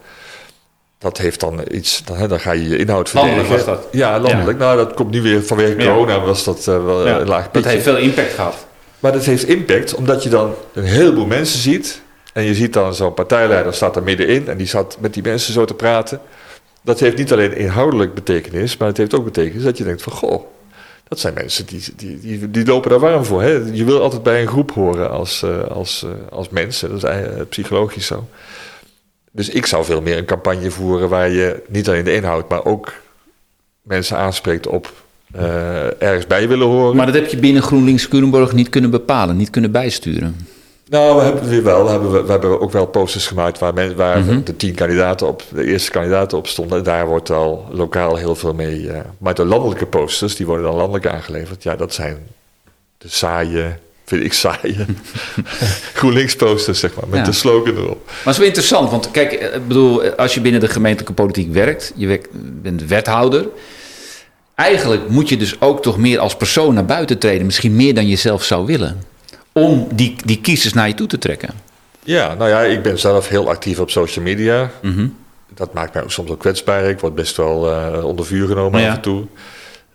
Dat 0.98 1.18
heeft 1.18 1.40
dan 1.40 1.60
iets. 1.70 2.02
Dan, 2.04 2.28
dan 2.28 2.40
ga 2.40 2.52
je 2.52 2.68
je 2.68 2.76
inhoud 2.76 3.08
verdedigen. 3.08 3.38
Landelijk 3.38 3.66
was 3.66 3.76
dat. 3.76 3.92
Ja, 3.92 4.20
landelijk. 4.20 4.58
Ja. 4.58 4.64
Nou, 4.64 4.76
dat 4.76 4.94
komt 4.94 5.10
nu 5.10 5.22
weer 5.22 5.44
vanwege 5.44 5.76
corona. 5.76 6.20
Was 6.20 6.44
dat 6.44 6.66
uh, 6.68 6.84
wel 6.84 7.06
ja. 7.06 7.20
een 7.20 7.28
laag 7.28 7.50
pitje. 7.50 7.62
Dat 7.62 7.72
heeft 7.72 7.84
veel 7.84 7.96
impact 7.96 8.32
gehad. 8.32 8.66
Maar 8.98 9.12
dat 9.12 9.24
heeft 9.24 9.48
impact 9.48 9.94
omdat 9.94 10.22
je 10.22 10.28
dan 10.28 10.54
een 10.72 10.84
heleboel 10.84 11.26
mensen 11.26 11.58
ziet. 11.58 12.00
En 12.32 12.42
je 12.42 12.54
ziet 12.54 12.72
dan 12.72 12.94
zo'n 12.94 13.14
partijleider 13.14 13.74
staat 13.74 13.96
er 13.96 14.02
middenin. 14.02 14.48
En 14.48 14.56
die 14.56 14.66
zat 14.66 14.96
met 15.00 15.14
die 15.14 15.22
mensen 15.22 15.52
zo 15.52 15.64
te 15.64 15.74
praten. 15.74 16.20
Dat 16.82 17.00
heeft 17.00 17.16
niet 17.16 17.32
alleen 17.32 17.56
inhoudelijk 17.56 18.14
betekenis. 18.14 18.76
Maar 18.76 18.88
het 18.88 18.96
heeft 18.96 19.14
ook 19.14 19.24
betekenis 19.24 19.62
dat 19.62 19.78
je 19.78 19.84
denkt 19.84 20.02
van 20.02 20.12
goh 20.12 20.44
dat 21.12 21.20
zijn 21.20 21.34
mensen 21.34 21.66
die, 21.66 21.82
die, 21.96 22.20
die, 22.20 22.50
die 22.50 22.66
lopen 22.66 22.90
daar 22.90 22.98
warm 22.98 23.24
voor. 23.24 23.42
Hè? 23.42 23.50
Je 23.72 23.84
wil 23.84 24.02
altijd 24.02 24.22
bij 24.22 24.40
een 24.40 24.48
groep 24.48 24.70
horen 24.70 25.10
als, 25.10 25.42
uh, 25.42 25.64
als, 25.64 26.02
uh, 26.04 26.10
als 26.30 26.48
mensen. 26.48 26.88
Dat 26.88 26.98
is 26.98 27.04
eigenlijk 27.04 27.48
psychologisch 27.48 28.06
zo. 28.06 28.28
Dus 29.32 29.48
ik 29.48 29.66
zou 29.66 29.84
veel 29.84 30.00
meer 30.00 30.18
een 30.18 30.24
campagne 30.24 30.70
voeren 30.70 31.08
waar 31.08 31.30
je 31.30 31.62
niet 31.68 31.88
alleen 31.88 32.04
de 32.04 32.14
inhoud, 32.14 32.48
maar 32.48 32.64
ook 32.64 32.92
mensen 33.82 34.16
aanspreekt 34.16 34.66
op 34.66 34.92
ergens 35.98 36.26
bij 36.26 36.48
willen 36.48 36.66
horen. 36.66 36.96
Maar 36.96 37.06
dat 37.06 37.14
heb 37.14 37.28
je 37.28 37.36
binnen 37.36 37.62
GroenLinks 37.62 38.08
Culemborg 38.08 38.52
niet 38.52 38.68
kunnen 38.68 38.90
bepalen, 38.90 39.36
niet 39.36 39.50
kunnen 39.50 39.72
bijsturen. 39.72 40.36
Nou, 40.92 41.16
we 41.16 41.22
hebben 41.22 41.48
weer 41.48 41.62
wel. 41.62 41.84
We 41.84 41.90
hebben, 41.90 42.24
we 42.24 42.30
hebben 42.30 42.60
ook 42.60 42.72
wel 42.72 42.86
posters 42.86 43.26
gemaakt 43.26 43.58
waar, 43.58 43.74
men, 43.74 43.96
waar 43.96 44.20
mhm. 44.20 44.42
de 44.44 44.56
tien 44.56 44.74
kandidaten 44.74 45.26
op, 45.26 45.42
de 45.54 45.64
eerste 45.64 45.90
kandidaten 45.90 46.38
op 46.38 46.46
stonden. 46.46 46.84
Daar 46.84 47.06
wordt 47.06 47.30
al 47.30 47.68
lokaal 47.70 48.16
heel 48.16 48.34
veel 48.34 48.54
mee. 48.54 48.80
Uh, 48.80 48.98
maar 49.18 49.34
de 49.34 49.44
landelijke 49.44 49.86
posters, 49.86 50.36
die 50.36 50.46
worden 50.46 50.64
dan 50.64 50.74
landelijk 50.74 51.06
aangeleverd. 51.06 51.62
Ja, 51.62 51.76
dat 51.76 51.94
zijn 51.94 52.16
de 52.98 53.08
saaie, 53.08 53.76
vind 54.04 54.24
ik 54.24 54.32
saaie 54.32 54.76
GroenLinks 55.98 56.36
posters, 56.36 56.80
zeg 56.80 56.94
maar, 56.94 57.08
met 57.08 57.24
de 57.24 57.32
slogan 57.32 57.76
erop. 57.76 58.04
Maar 58.06 58.14
het 58.24 58.32
is 58.32 58.38
wel 58.38 58.46
interessant, 58.46 58.90
want 58.90 59.10
kijk, 59.10 59.32
eh, 59.32 59.54
ik 59.54 59.68
bedoel, 59.68 60.04
als 60.04 60.34
je 60.34 60.40
binnen 60.40 60.60
de 60.60 60.68
gemeentelijke 60.68 61.14
politiek 61.14 61.52
werkt, 61.52 61.92
je 61.96 62.20
bent 62.62 62.86
wethouder. 62.86 63.48
Eigenlijk 64.54 65.08
moet 65.08 65.28
je 65.28 65.36
dus 65.36 65.60
ook 65.60 65.82
toch 65.82 65.98
meer 65.98 66.18
als 66.18 66.36
persoon 66.36 66.74
naar 66.74 66.84
buiten 66.84 67.18
treden. 67.18 67.46
Misschien 67.46 67.76
meer 67.76 67.94
dan 67.94 68.08
je 68.08 68.16
zelf 68.16 68.44
zou 68.44 68.66
willen 68.66 69.10
om 69.52 69.88
die, 69.94 70.16
die 70.24 70.40
kiezers 70.40 70.72
naar 70.72 70.88
je 70.88 70.94
toe 70.94 71.06
te 71.06 71.18
trekken? 71.18 71.50
Ja, 72.04 72.34
nou 72.34 72.50
ja, 72.50 72.60
ik 72.60 72.82
ben 72.82 72.98
zelf 72.98 73.28
heel 73.28 73.48
actief 73.48 73.78
op 73.78 73.90
social 73.90 74.24
media. 74.24 74.70
Mhm. 74.82 75.06
Dat 75.54 75.72
maakt 75.72 75.94
mij 75.94 76.02
ook 76.02 76.10
soms 76.10 76.30
ook 76.30 76.38
kwetsbaar. 76.38 76.84
Ik 76.84 77.00
word 77.00 77.14
best 77.14 77.36
wel 77.36 77.70
uh, 77.70 78.04
onder 78.04 78.26
vuur 78.26 78.46
genomen 78.46 78.88
af 78.88 78.94
en 78.94 79.00
toe. 79.00 79.26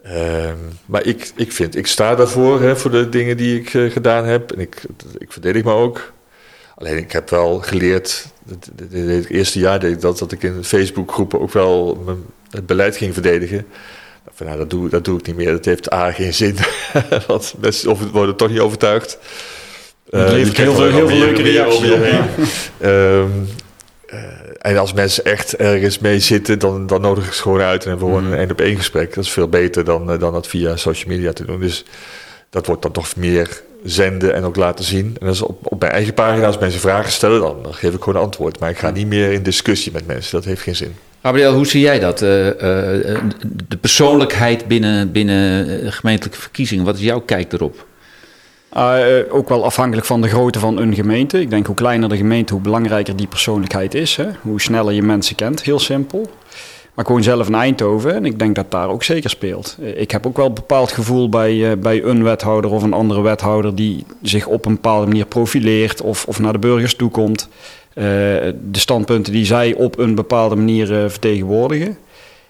Ehm, 0.03 0.57
maar 0.85 1.05
ik, 1.05 1.31
ik 1.35 1.51
vind, 1.51 1.75
ik 1.75 1.87
sta 1.87 2.15
daarvoor, 2.15 2.61
hè, 2.61 2.75
voor 2.75 2.91
de 2.91 3.09
dingen 3.09 3.37
die 3.37 3.59
ik 3.59 3.73
uh, 3.73 3.91
gedaan 3.91 4.25
heb. 4.25 4.51
En 4.51 4.59
ik, 4.59 4.81
ik 5.17 5.31
verdedig 5.31 5.63
me 5.63 5.71
ook. 5.71 6.13
Alleen 6.75 6.97
ik 6.97 7.11
heb 7.11 7.29
wel 7.29 7.59
geleerd, 7.59 8.27
het 8.91 9.29
eerste 9.29 9.59
jaar 9.59 9.79
deed 9.79 9.91
ik 9.91 10.01
dat, 10.01 10.19
dat 10.19 10.31
ik 10.31 10.43
in 10.43 10.63
Facebookgroepen 10.63 11.41
ook 11.41 11.51
wel 11.51 12.01
mijn, 12.05 12.17
het 12.49 12.65
beleid 12.65 12.97
ging 12.97 13.13
verdedigen. 13.13 13.65
Van, 14.33 14.45
nou, 14.45 14.57
dat, 14.57 14.69
doe, 14.69 14.89
dat 14.89 15.05
doe 15.05 15.19
ik 15.19 15.27
niet 15.27 15.35
meer. 15.35 15.51
Dat 15.51 15.65
heeft 15.65 15.93
A 15.93 16.11
geen 16.11 16.33
zin. 16.33 16.55
Want 17.27 17.53
mensen 17.59 17.91
of 17.91 18.11
worden 18.11 18.35
toch 18.35 18.49
niet 18.49 18.59
overtuigd. 18.59 19.17
Uh, 20.09 20.29
heel 20.29 20.45
veel, 20.45 20.91
heel 20.91 21.07
veel 21.07 21.17
leuke 21.17 21.41
reacties. 21.41 22.71
Uh, 22.79 23.19
en 24.57 24.77
als 24.77 24.93
mensen 24.93 25.25
echt 25.25 25.55
ergens 25.55 25.99
mee 25.99 26.19
zitten, 26.19 26.59
dan, 26.59 26.87
dan 26.87 27.01
nodig 27.01 27.25
ik 27.25 27.33
ze 27.33 27.41
gewoon 27.41 27.61
uit 27.61 27.83
en 27.83 27.89
hebben 27.89 28.07
we 28.07 28.13
gewoon 28.13 28.27
mm. 28.27 28.33
een 28.33 28.39
één 28.39 28.51
op 28.51 28.61
één 28.61 28.77
gesprek. 28.77 29.13
Dat 29.13 29.23
is 29.23 29.31
veel 29.31 29.47
beter 29.47 29.83
dan, 29.83 30.11
uh, 30.11 30.19
dan 30.19 30.33
dat 30.33 30.47
via 30.47 30.75
social 30.75 31.15
media 31.15 31.33
te 31.33 31.45
doen. 31.45 31.59
Dus 31.59 31.85
dat 32.49 32.65
wordt 32.65 32.81
dan 32.81 32.91
toch 32.91 33.15
meer 33.15 33.61
zenden 33.83 34.33
en 34.33 34.43
ook 34.43 34.55
laten 34.55 34.85
zien. 34.85 35.15
En 35.19 35.27
als 35.27 35.41
op, 35.41 35.59
op 35.63 35.79
mijn 35.79 35.91
eigen 35.91 36.13
pagina, 36.13 36.45
als 36.45 36.57
mensen 36.57 36.79
vragen 36.79 37.11
stellen, 37.11 37.41
dan, 37.41 37.63
dan 37.63 37.73
geef 37.73 37.93
ik 37.93 38.03
gewoon 38.03 38.15
een 38.15 38.25
antwoord. 38.25 38.59
Maar 38.59 38.69
ik 38.69 38.77
ga 38.77 38.89
niet 38.89 39.07
meer 39.07 39.31
in 39.31 39.43
discussie 39.43 39.91
met 39.91 40.07
mensen. 40.07 40.31
Dat 40.31 40.45
heeft 40.45 40.61
geen 40.61 40.75
zin. 40.75 40.95
Gabriel, 41.27 41.53
hoe 41.53 41.67
zie 41.67 41.81
jij 41.81 41.99
dat? 41.99 42.21
Uh, 42.21 42.45
uh, 42.45 42.53
de 43.67 43.77
persoonlijkheid 43.81 44.67
binnen, 44.67 45.11
binnen 45.11 45.93
gemeentelijke 45.93 46.39
verkiezingen, 46.39 46.85
wat 46.85 46.95
is 46.95 47.01
jouw 47.01 47.19
kijk 47.19 47.53
erop? 47.53 47.85
Uh, 48.77 48.97
ook 49.29 49.49
wel 49.49 49.65
afhankelijk 49.65 50.07
van 50.07 50.21
de 50.21 50.27
grootte 50.27 50.59
van 50.59 50.77
een 50.77 50.93
gemeente. 50.93 51.41
Ik 51.41 51.49
denk 51.49 51.65
hoe 51.65 51.75
kleiner 51.75 52.09
de 52.09 52.17
gemeente, 52.17 52.53
hoe 52.53 52.61
belangrijker 52.61 53.15
die 53.15 53.27
persoonlijkheid 53.27 53.93
is. 53.93 54.15
Hè? 54.15 54.25
Hoe 54.41 54.61
sneller 54.61 54.93
je 54.93 55.01
mensen 55.01 55.35
kent, 55.35 55.63
heel 55.63 55.79
simpel. 55.79 56.29
Maar 56.93 57.05
gewoon 57.05 57.23
zelf 57.23 57.47
in 57.47 57.55
Eindhoven, 57.55 58.15
en 58.15 58.25
ik 58.25 58.39
denk 58.39 58.55
dat 58.55 58.71
daar 58.71 58.89
ook 58.89 59.03
zeker 59.03 59.29
speelt. 59.29 59.77
Ik 59.95 60.11
heb 60.11 60.27
ook 60.27 60.37
wel 60.37 60.45
een 60.45 60.53
bepaald 60.53 60.91
gevoel 60.91 61.29
bij, 61.29 61.79
bij 61.79 62.03
een 62.03 62.23
wethouder 62.23 62.71
of 62.71 62.83
een 62.83 62.93
andere 62.93 63.21
wethouder 63.21 63.75
die 63.75 64.05
zich 64.21 64.47
op 64.47 64.65
een 64.65 64.73
bepaalde 64.73 65.07
manier 65.07 65.25
profileert 65.25 66.01
of, 66.01 66.25
of 66.27 66.39
naar 66.39 66.53
de 66.53 66.59
burgers 66.59 66.95
toe 66.95 67.09
komt. 67.09 67.49
Eh, 67.49 67.86
de 68.71 68.79
standpunten 68.79 69.33
die 69.33 69.45
zij 69.45 69.73
op 69.73 69.97
een 69.97 70.15
bepaalde 70.15 70.55
manier 70.55 71.03
eh, 71.03 71.09
vertegenwoordigen. 71.09 71.97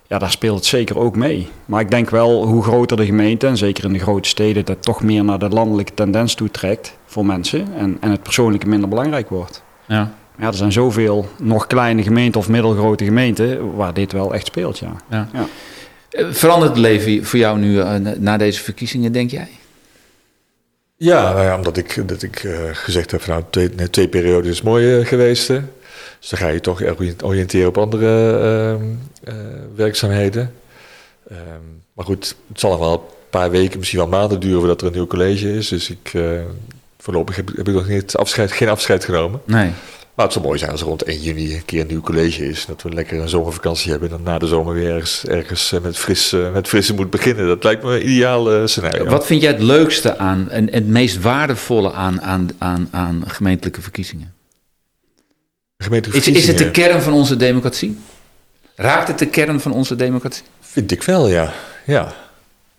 Ja, 0.08 0.18
daar 0.18 0.32
speelt 0.32 0.56
het 0.56 0.66
zeker 0.66 1.00
ook 1.00 1.16
mee. 1.16 1.48
Maar 1.66 1.82
ik 1.82 1.90
denk 1.90 2.10
wel 2.10 2.46
hoe 2.46 2.64
groter 2.64 2.98
de 2.98 3.06
gemeente, 3.06 3.48
en 3.48 3.58
zeker 3.58 3.84
in 3.84 3.94
de 3.94 4.00
grote 4.00 4.30
steden, 4.30 4.66
dat 4.66 4.82
toch 4.82 5.04
meer 5.04 5.24
naar 5.24 5.40
de 5.40 5.50
landelijke 5.50 5.94
tendens 5.94 6.34
toe 6.34 6.52
trekt 6.52 6.98
voor 7.06 7.26
mensen. 7.26 7.68
En, 7.78 7.98
en 8.00 8.12
het 8.12 8.24
persoonlijke 8.24 8.68
minder 8.68 8.90
belangrijk 8.90 9.30
wordt. 9.30 9.64
Ja. 9.86 10.14
Ja, 10.40 10.48
er 10.48 10.54
zijn 10.54 10.72
zoveel 10.72 11.28
nog 11.42 11.68
kleine 11.68 12.04
gemeenten 12.04 12.40
of 12.40 12.50
middelgrote 12.50 13.04
gemeenten 13.04 13.76
waar 13.76 13.94
dit 13.94 14.12
wel 14.12 14.34
echt 14.34 14.46
speelt, 14.46 14.78
ja. 14.78 14.96
ja. 15.10 15.28
ja. 15.34 15.46
Eh, 16.10 16.26
verandert 16.30 16.72
het 16.72 16.80
leven 16.80 17.26
voor 17.26 17.40
jou 17.40 17.60
nu 17.60 17.84
na 18.18 18.38
deze 18.38 18.64
verkiezingen, 18.64 19.12
denk 19.12 19.32
jij? 19.32 19.50
Ja, 20.98 21.34
nou 21.34 21.46
ja, 21.46 21.56
omdat 21.56 21.78
ik, 21.78 22.08
dat 22.08 22.22
ik 22.22 22.44
uh, 22.44 22.60
gezegd 22.72 23.12
heb 23.12 23.22
van 23.22 23.34
nou, 23.34 23.46
twee, 23.50 23.70
nee, 23.76 23.90
twee 23.90 24.08
periodes 24.08 24.52
is 24.52 24.62
mooi 24.62 25.00
uh, 25.00 25.06
geweest. 25.06 25.48
Hè. 25.48 25.62
Dus 26.20 26.30
dan 26.30 26.40
ga 26.40 26.48
je 26.48 26.60
toch 26.60 26.82
oriënteren 27.24 27.68
op 27.68 27.78
andere 27.78 28.78
uh, 29.28 29.34
werkzaamheden. 29.76 30.54
Ehm, 31.30 31.62
maar 31.94 32.06
goed, 32.06 32.36
het 32.48 32.60
zal 32.60 32.70
nog 32.70 32.80
wel 32.80 32.94
een 32.94 33.30
paar 33.30 33.50
weken, 33.50 33.78
misschien 33.78 34.00
wel 34.00 34.08
maanden 34.08 34.40
duren 34.40 34.60
voordat 34.60 34.82
er 34.82 34.88
een 34.88 34.94
nieuw 34.94 35.08
college 35.08 35.54
is. 35.54 35.68
Dus 35.68 35.90
ik, 35.90 36.12
voorlopig 36.98 37.36
heb, 37.36 37.48
heb, 37.56 37.68
ik 37.68 37.74
nog 37.74 37.88
niet 37.88 38.16
afscheid, 38.16 38.52
geen 38.52 38.70
afscheid 38.70 39.06
genomen. 39.06 39.42
Nee. 39.46 39.72
Maar 40.18 40.26
het 40.26 40.36
zou 40.36 40.46
mooi 40.46 40.60
zijn 40.60 40.72
als 40.72 40.82
er 40.82 40.88
rond 40.88 41.04
1 41.04 41.20
juni 41.20 41.54
een 41.54 41.66
keer 41.66 41.82
een 41.82 41.88
nieuw 41.88 42.02
college 42.02 42.50
is. 42.50 42.66
Dat 42.66 42.82
we 42.82 42.90
lekker 42.90 43.20
een 43.20 43.30
zomervakantie 43.30 43.92
hebben. 43.92 44.10
En 44.10 44.16
dan 44.16 44.26
na 44.26 44.40
de 44.40 44.48
zomer 44.48 44.74
weer 44.74 44.92
ergens, 44.92 45.26
ergens 45.26 45.72
eh, 45.72 45.80
met, 45.80 45.98
fris, 45.98 46.34
eh, 46.34 46.52
met 46.52 46.68
frisse 46.68 46.94
moet 46.94 47.10
beginnen. 47.10 47.48
Dat 47.48 47.64
lijkt 47.64 47.84
me 47.84 47.96
een 47.96 48.10
ideaal 48.10 48.54
uh, 48.54 48.66
scenario. 48.66 49.06
Wat 49.06 49.26
vind 49.26 49.42
jij 49.42 49.52
het 49.52 49.62
leukste 49.62 50.18
aan 50.18 50.50
en 50.50 50.72
het 50.72 50.88
meest 50.88 51.22
waardevolle 51.22 51.92
aan, 51.94 52.22
aan, 52.22 52.50
aan, 52.58 52.88
aan 52.92 53.24
gemeentelijke 53.28 53.82
verkiezingen? 53.82 54.34
Gemeentelijke 55.78 56.30
is, 56.30 56.38
is 56.38 56.48
het 56.48 56.58
de 56.58 56.72
kern 56.72 57.02
van 57.02 57.14
onze 57.14 57.36
democratie? 57.36 57.98
Raakt 58.76 59.08
het 59.08 59.20
de 59.20 59.28
kern 59.28 59.60
van 59.60 59.72
onze 59.72 59.96
democratie? 59.96 60.44
Vind 60.62 60.92
ik 60.92 61.04
wel, 61.04 61.28
ja. 61.28 61.54
ja. 61.86 62.14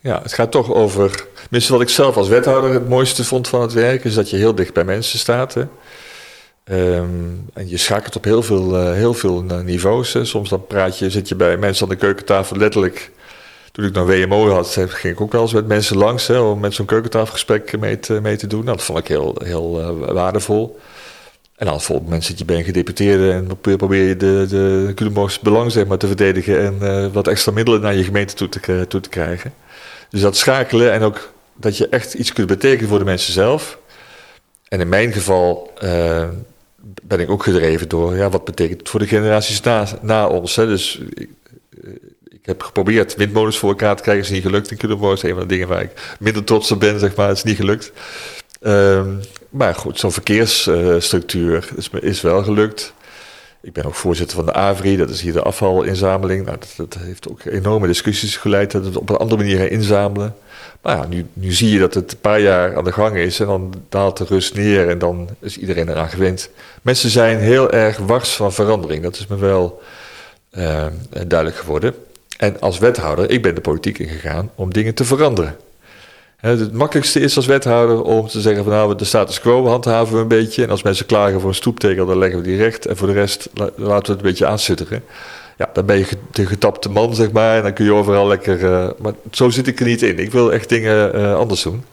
Ja, 0.01 0.22
het 0.22 0.33
gaat 0.33 0.51
toch 0.51 0.72
over. 0.72 1.27
Tenminste, 1.40 1.72
wat 1.72 1.81
ik 1.81 1.88
zelf 1.88 2.16
als 2.16 2.29
wethouder 2.29 2.72
het 2.72 2.88
mooiste 2.88 3.24
vond 3.24 3.48
van 3.48 3.61
het 3.61 3.72
werk, 3.72 4.05
is 4.05 4.14
dat 4.14 4.31
je 4.31 4.37
heel 4.37 4.55
dicht 4.55 4.72
bij 4.72 4.85
mensen 4.85 5.18
staat. 5.18 5.55
Hè. 5.55 5.64
Ehm, 6.68 7.09
en 7.52 7.68
je 7.68 7.76
schakelt 7.76 8.16
op 8.16 8.24
heel 8.24 8.42
veel, 8.42 8.81
uh, 8.81 8.92
heel 8.92 9.14
veel 9.14 9.44
eh, 9.48 9.61
niveaus. 9.61 10.12
Hè. 10.12 10.24
Soms 10.24 10.48
dan 10.48 10.66
praat 10.66 10.98
je, 10.98 11.11
zit 11.11 11.28
je 11.28 11.35
bij 11.35 11.57
mensen 11.57 11.83
aan 11.83 11.88
de 11.88 11.96
keukentafel 11.96 12.57
letterlijk. 12.57 13.11
Toen 13.72 13.85
ik 13.85 13.92
nog 13.92 14.07
WMO 14.07 14.48
had, 14.48 14.76
ging 14.88 15.14
ik 15.14 15.20
ook 15.20 15.33
wel 15.33 15.42
eens 15.42 15.52
met 15.52 15.66
mensen 15.66 15.96
langs 15.96 16.26
hè, 16.26 16.38
om 16.38 16.61
met 16.61 16.74
zo'n 16.74 16.87
keukentafelgesprek 16.87 17.78
mee 17.78 17.98
te, 17.98 18.20
mee 18.20 18.37
te 18.37 18.46
doen. 18.46 18.64
Nou, 18.64 18.76
dat 18.76 18.85
vond 18.85 18.98
ik 18.98 19.09
heel, 19.09 19.37
heel 19.44 19.81
uh, 19.81 20.12
waardevol. 20.12 20.78
En 21.57 21.66
dan 21.66 21.81
volgens 21.81 22.07
moment 22.07 22.24
zit 22.24 22.38
je 22.38 22.44
een 22.46 22.64
gedeputeerde 22.64 23.33
en 23.33 23.76
probeer 23.76 24.09
je 24.09 24.16
de, 24.16 24.46
de 24.48 25.38
belang 25.42 25.85
maar, 25.85 25.98
te 25.98 26.07
verdedigen 26.07 26.81
en 26.81 27.12
wat 27.12 27.28
extra 27.28 27.52
middelen 27.52 27.81
naar 27.81 27.94
je 27.94 28.04
gemeente 28.04 28.35
toe 28.35 28.48
te, 28.48 28.87
toe 28.88 29.00
te 29.00 29.09
krijgen. 29.09 29.54
Dus 30.11 30.20
dat 30.20 30.37
schakelen 30.37 30.92
en 30.92 31.02
ook 31.02 31.33
dat 31.54 31.76
je 31.76 31.88
echt 31.88 32.14
iets 32.14 32.33
kunt 32.33 32.46
betekenen 32.46 32.88
voor 32.88 32.98
de 32.98 33.04
mensen 33.04 33.33
zelf. 33.33 33.78
En 34.68 34.81
in 34.81 34.88
mijn 34.88 35.12
geval 35.12 35.70
ben 37.02 37.20
ik 37.20 37.30
ook 37.30 37.42
gedreven 37.42 37.88
door 37.88 38.16
ja, 38.16 38.30
wat 38.30 38.44
betekent 38.44 38.78
het 38.80 38.88
voor 38.88 39.00
de 39.00 39.06
generaties 39.06 39.60
na, 40.02 40.26
ons. 40.26 40.56
Hè? 40.56 40.66
Dus 40.66 41.00
ik, 41.14 41.28
eh, 41.84 41.90
ik, 42.28 42.46
heb 42.46 42.62
geprobeerd 42.62 43.14
windmolens 43.14 43.58
voor 43.58 43.68
elkaar 43.68 43.96
te 43.96 44.02
krijgen, 44.02 44.24
is 44.24 44.30
niet 44.30 44.42
gelukt 44.42 44.70
in 44.70 44.76
Culemborg. 44.76 45.14
is 45.14 45.22
een 45.22 45.36
van 45.36 45.40
de 45.40 45.46
dingen 45.46 45.68
waar 45.68 45.82
ik 45.82 46.16
minder 46.20 46.44
trots 46.44 46.70
op 46.70 46.80
ben, 46.80 46.98
zeg 46.98 47.14
maar. 47.14 47.28
Het 47.28 47.36
is 47.36 47.42
niet 47.42 47.56
gelukt. 47.56 47.92
Um, 48.60 49.20
maar 49.50 49.74
goed, 49.74 49.98
zo'n 49.98 50.12
verkeersstructuur 50.12 51.68
is, 51.76 51.90
is 52.00 52.20
wel 52.20 52.42
gelukt. 52.42 52.92
Ik 53.60 53.72
ben 53.72 53.84
ook 53.84 53.94
voorzitter 53.94 54.36
van 54.36 54.46
de 54.46 54.52
AVRI, 54.52 54.96
dat 54.96 55.10
is 55.10 55.20
hier 55.20 55.32
de 55.32 55.42
afvalinzameling. 55.42 56.44
Nou, 56.44 56.58
dat, 56.58 56.74
dat, 56.76 57.02
heeft 57.02 57.28
ook 57.28 57.44
enorme 57.44 57.86
discussies 57.86 58.36
geleid 58.36 58.70
dat 58.70 58.82
we 58.82 58.88
het 58.88 58.96
op 58.96 59.10
een 59.10 59.16
andere 59.16 59.42
manier 59.42 59.70
inzamelen. 59.70 60.34
Maar 60.82 60.96
ja, 60.96 61.06
nu, 61.32 61.52
zie 61.52 61.70
je 61.72 61.78
dat 61.78 61.94
het 61.94 62.12
een 62.12 62.20
paar 62.20 62.40
jaar 62.40 62.76
aan 62.76 62.84
de 62.84 62.92
gang 62.92 63.16
is 63.16 63.40
en 63.40 63.46
dan 63.46 63.74
daalt 63.88 64.16
de 64.16 64.24
rust 64.24 64.54
neer 64.54 64.88
en 64.88 64.98
dan 64.98 65.28
is 65.40 65.58
iedereen 65.58 65.88
eraan 65.88 66.08
gewend. 66.08 66.50
Mensen 66.82 67.10
zijn 67.10 67.38
heel 67.38 67.70
erg 67.70 67.96
wars 67.96 68.36
van 68.36 68.52
verandering, 68.52 69.02
dat 69.02 69.16
is 69.16 69.26
me 69.26 69.36
wel 69.36 69.82
uh, 70.52 70.86
duidelijk 71.26 71.56
geworden. 71.56 71.94
En 72.38 72.60
als 72.60 72.78
wethouder, 72.78 73.30
ik 73.30 73.42
ben 73.42 73.54
de 73.54 73.60
politiek 73.60 73.98
ingegaan 73.98 74.50
om 74.54 74.72
dingen 74.72 74.94
te 74.94 75.04
veranderen. 75.04 75.56
Het 76.36 76.72
makkelijkste 76.72 77.20
is 77.20 77.36
als 77.36 77.46
wethouder 77.46 78.02
om 78.02 78.28
te 78.28 78.40
zeggen 78.40 78.64
van 78.64 78.72
nou, 78.72 78.94
de 78.94 79.04
status 79.04 79.40
quo 79.40 79.66
handhaven 79.66 80.14
we 80.14 80.20
een 80.20 80.28
beetje. 80.28 80.62
En 80.62 80.70
als 80.70 80.82
mensen 80.82 81.06
klagen 81.06 81.40
voor 81.40 81.48
een 81.48 81.54
stoeptegel, 81.54 82.06
dan 82.06 82.18
leggen 82.18 82.38
we 82.38 82.44
die 82.44 82.56
recht. 82.56 82.86
En 82.86 82.96
voor 82.96 83.06
de 83.06 83.12
rest 83.12 83.50
laten 83.54 83.76
we 83.84 83.92
het 83.92 84.08
een 84.08 84.16
beetje 84.16 84.46
aansutteren. 84.46 85.04
Ja, 85.58 85.70
dan 85.72 85.86
ben 85.86 85.98
je 85.98 86.06
de 86.30 86.46
getapte 86.46 86.88
man, 86.88 87.14
zeg 87.14 87.30
maar. 87.32 87.56
En 87.56 87.62
dan 87.62 87.72
kun 87.72 87.84
je 87.84 87.92
overal 87.92 88.26
lekker... 88.26 88.60
Uh, 88.60 88.88
maar 88.98 89.12
zo 89.30 89.50
zit 89.50 89.66
ik 89.66 89.80
er 89.80 89.86
niet 89.86 90.02
in. 90.02 90.18
Ik 90.18 90.32
wil 90.32 90.52
echt 90.52 90.68
dingen 90.68 91.16
uh, 91.16 91.34
anders 91.34 91.62
doen. 91.62 91.84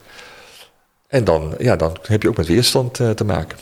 En 1.07 1.23
dan, 1.23 1.53
ja, 1.59 1.75
dan 1.75 1.97
heb 2.01 2.21
je 2.21 2.29
ook 2.29 2.37
met 2.37 2.47
weerstand 2.47 2.99
uh, 2.99 3.09
te 3.09 3.23
maken. 3.23 3.57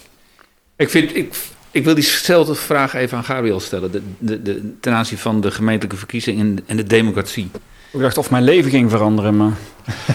Ik, 0.76 0.90
vind, 0.90 1.16
ik, 1.16 1.36
ik 1.72 1.84
wil 1.84 1.94
diezelfde 1.94 2.56
vraag 2.56 2.94
even 2.94 3.18
aan 3.18 3.24
Gabriel 3.24 3.60
stellen. 3.60 3.92
De, 3.92 4.02
de, 4.18 4.42
de, 4.42 4.74
ten 4.80 4.94
aanzien 4.94 5.18
van 5.18 5.42
de 5.42 5.52
gemeentelijke 5.52 5.98
verkiezingen 5.98 6.60
en 6.66 6.78
de 6.78 6.84
democratie. 6.84 7.52
Ik 7.92 8.00
dacht 8.00 8.18
of 8.18 8.30
mijn 8.30 8.44
leven 8.44 8.72
ging 8.72 8.90
veranderen, 8.90 9.38
maar... 9.38 9.54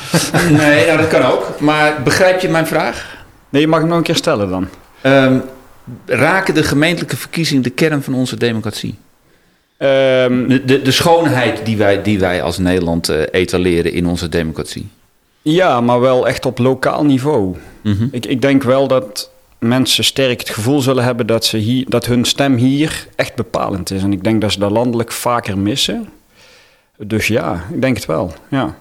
nee, 0.50 0.86
nou, 0.86 0.98
dat 0.98 1.08
kan 1.08 1.22
ook. 1.22 1.60
Maar 1.60 2.02
begrijp 2.02 2.40
je 2.40 2.48
mijn 2.48 2.66
vraag? 2.66 3.16
Nee, 3.48 3.60
je 3.60 3.68
mag 3.68 3.78
hem 3.78 3.88
nog 3.88 3.98
een 3.98 4.04
keer 4.04 4.16
stellen 4.16 4.48
dan. 4.48 4.68
Um, 5.02 5.42
raken 6.06 6.54
de 6.54 6.62
gemeentelijke 6.62 7.16
verkiezingen 7.16 7.62
de 7.62 7.70
kern 7.70 8.02
van 8.02 8.14
onze 8.14 8.36
democratie? 8.36 8.98
Um, 9.80 10.48
de, 10.66 10.82
de, 10.82 10.90
schoonheid 10.90 11.64
die 11.64 11.76
wij, 11.76 12.02
die 12.02 12.18
wij 12.18 12.42
als 12.42 12.58
Nederland 12.58 13.10
uh, 13.10 13.22
etaleren 13.30 13.92
in 13.92 14.06
onze 14.06 14.28
democratie. 14.28 14.88
Ja, 15.42 15.80
maar 15.80 16.00
wel 16.00 16.28
echt 16.28 16.46
op 16.46 16.58
lokaal 16.58 17.04
niveau. 17.04 17.56
Mm 17.82 17.94
-hmm. 17.94 18.08
ik, 18.12 18.26
ik 18.26 18.42
denk 18.42 18.62
wel 18.62 18.88
dat 18.88 19.30
mensen 19.58 20.04
sterk 20.04 20.40
het 20.40 20.50
gevoel 20.50 20.80
zullen 20.80 21.04
hebben 21.04 21.26
dat, 21.26 21.44
ze 21.44 21.56
hier, 21.56 21.84
dat 21.88 22.06
hun 22.06 22.24
stem 22.24 22.54
hier 22.56 23.06
echt 23.16 23.34
bepalend 23.34 23.90
is. 23.90 24.02
En 24.02 24.12
ik 24.12 24.24
denk 24.24 24.40
dat 24.40 24.52
ze 24.52 24.58
dat 24.58 24.70
landelijk 24.70 25.12
vaker 25.12 25.58
missen. 25.58 26.08
Dus 26.96 27.26
ja, 27.26 27.64
ik 27.72 27.80
denk 27.80 27.96
het 27.96 28.06
wel. 28.06 28.32
Ja. 28.48 28.76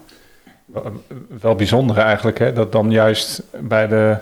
Wel 1.42 1.56
bijzonder 1.56 1.98
eigenlijk, 1.98 2.40
hè? 2.40 2.54
dat 2.54 2.72
dan 2.72 2.92
juist 2.92 3.44
bij 3.60 3.88
de 3.88 4.18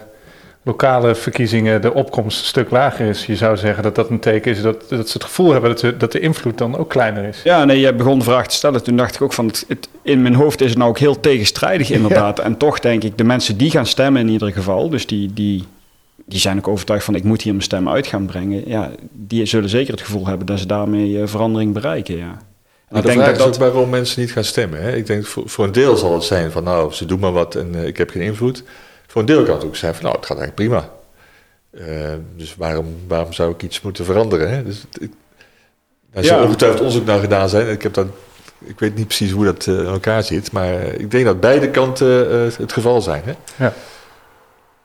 lokale 0.65 1.15
verkiezingen 1.15 1.81
de 1.81 1.93
opkomst 1.93 2.39
een 2.39 2.45
stuk 2.45 2.69
lager 2.69 3.07
is. 3.07 3.25
Je 3.25 3.35
zou 3.35 3.57
zeggen 3.57 3.83
dat 3.83 3.95
dat 3.95 4.09
een 4.09 4.19
teken 4.19 4.51
is 4.51 4.61
dat, 4.61 4.89
dat 4.89 5.09
ze 5.09 5.13
het 5.13 5.23
gevoel 5.23 5.51
hebben 5.51 5.69
dat 5.69 5.79
de, 5.79 5.97
dat 5.97 6.11
de 6.11 6.19
invloed 6.19 6.57
dan 6.57 6.77
ook 6.77 6.89
kleiner 6.89 7.23
is. 7.23 7.41
Ja, 7.43 7.65
nee, 7.65 7.79
je 7.79 7.93
begon 7.93 8.19
de 8.19 8.25
vraag 8.25 8.47
te 8.47 8.55
stellen. 8.55 8.83
Toen 8.83 8.97
dacht 8.97 9.15
ik 9.15 9.21
ook 9.21 9.33
van, 9.33 9.45
het, 9.45 9.89
in 10.01 10.21
mijn 10.21 10.35
hoofd 10.35 10.61
is 10.61 10.69
het 10.69 10.77
nou 10.77 10.89
ook 10.89 10.99
heel 10.99 11.19
tegenstrijdig 11.19 11.89
inderdaad. 11.89 12.39
En 12.39 12.57
toch 12.57 12.79
denk 12.79 13.03
ik, 13.03 13.17
de 13.17 13.23
mensen 13.23 13.57
die 13.57 13.71
gaan 13.71 13.85
stemmen 13.85 14.21
in 14.21 14.29
ieder 14.29 14.51
geval, 14.51 14.89
dus 14.89 15.07
die, 15.07 15.33
die, 15.33 15.63
die 16.25 16.39
zijn 16.39 16.57
ook 16.57 16.67
overtuigd 16.67 17.05
van 17.05 17.15
ik 17.15 17.23
moet 17.23 17.41
hier 17.41 17.51
mijn 17.51 17.63
stem 17.63 17.89
uit 17.89 18.07
gaan 18.07 18.25
brengen. 18.25 18.63
Ja, 18.65 18.91
die 19.11 19.45
zullen 19.45 19.69
zeker 19.69 19.93
het 19.93 20.01
gevoel 20.01 20.27
hebben 20.27 20.47
dat 20.47 20.59
ze 20.59 20.65
daarmee 20.65 21.09
uh, 21.09 21.27
verandering 21.27 21.73
bereiken, 21.73 22.17
ja. 22.17 22.37
En 22.89 22.95
ik 22.95 23.01
de 23.01 23.07
denk 23.07 23.21
vraag 23.21 23.37
dat 23.37 23.47
is 23.47 23.53
ook 23.53 23.59
waarom 23.59 23.89
mensen 23.89 24.21
niet 24.21 24.31
gaan 24.31 24.43
stemmen. 24.43 24.81
Hè? 24.81 24.95
Ik 24.95 25.05
denk 25.05 25.25
voor, 25.25 25.43
voor, 25.45 25.65
een 25.65 25.71
deel 25.71 25.97
zal 25.97 26.13
het 26.13 26.23
zijn 26.23 26.51
van 26.51 26.63
nou, 26.63 26.93
ze 26.93 27.05
doen 27.05 27.19
maar 27.19 27.31
wat 27.31 27.55
en 27.55 27.71
uh, 27.75 27.85
ik 27.85 27.97
heb 27.97 28.09
geen 28.09 28.21
invloed. 28.21 28.63
Voor 29.15 29.23
een 29.23 29.29
deel 29.29 29.43
kan 29.43 29.55
het 29.55 29.65
ook 29.65 29.75
zijn 29.75 29.93
van 29.93 30.03
nou, 30.03 30.15
het 30.15 30.25
gaat 30.25 30.37
eigenlijk 30.37 30.69
prima. 30.69 30.89
Uh, 31.71 32.13
dus 32.35 32.55
waarom, 32.55 32.95
waarom 33.07 33.33
zou 33.33 33.51
ik 33.51 33.63
iets 33.63 33.81
moeten 33.81 34.05
veranderen? 34.05 34.49
Hè? 34.49 34.63
Dus, 34.63 34.85
ik, 34.99 35.11
daar 36.11 36.23
ja. 36.23 36.29
zal 36.29 36.43
ongetwijfeld 36.43 36.81
onderzoek 36.81 37.05
naar 37.05 37.19
gedaan 37.19 37.49
zijn. 37.49 37.69
Ik, 37.69 37.81
heb 37.81 37.93
dat, 37.93 38.07
ik 38.65 38.79
weet 38.79 38.95
niet 38.95 39.07
precies 39.07 39.31
hoe 39.31 39.45
dat 39.45 39.65
uh, 39.65 39.79
in 39.79 39.85
elkaar 39.85 40.23
zit. 40.23 40.51
Maar 40.51 40.73
ik 40.83 41.11
denk 41.11 41.25
dat 41.25 41.39
beide 41.39 41.69
kanten 41.69 42.31
uh, 42.31 42.57
het 42.57 42.73
geval 42.73 43.01
zijn. 43.01 43.21
Hè? 43.25 43.33
Ja. 43.65 43.73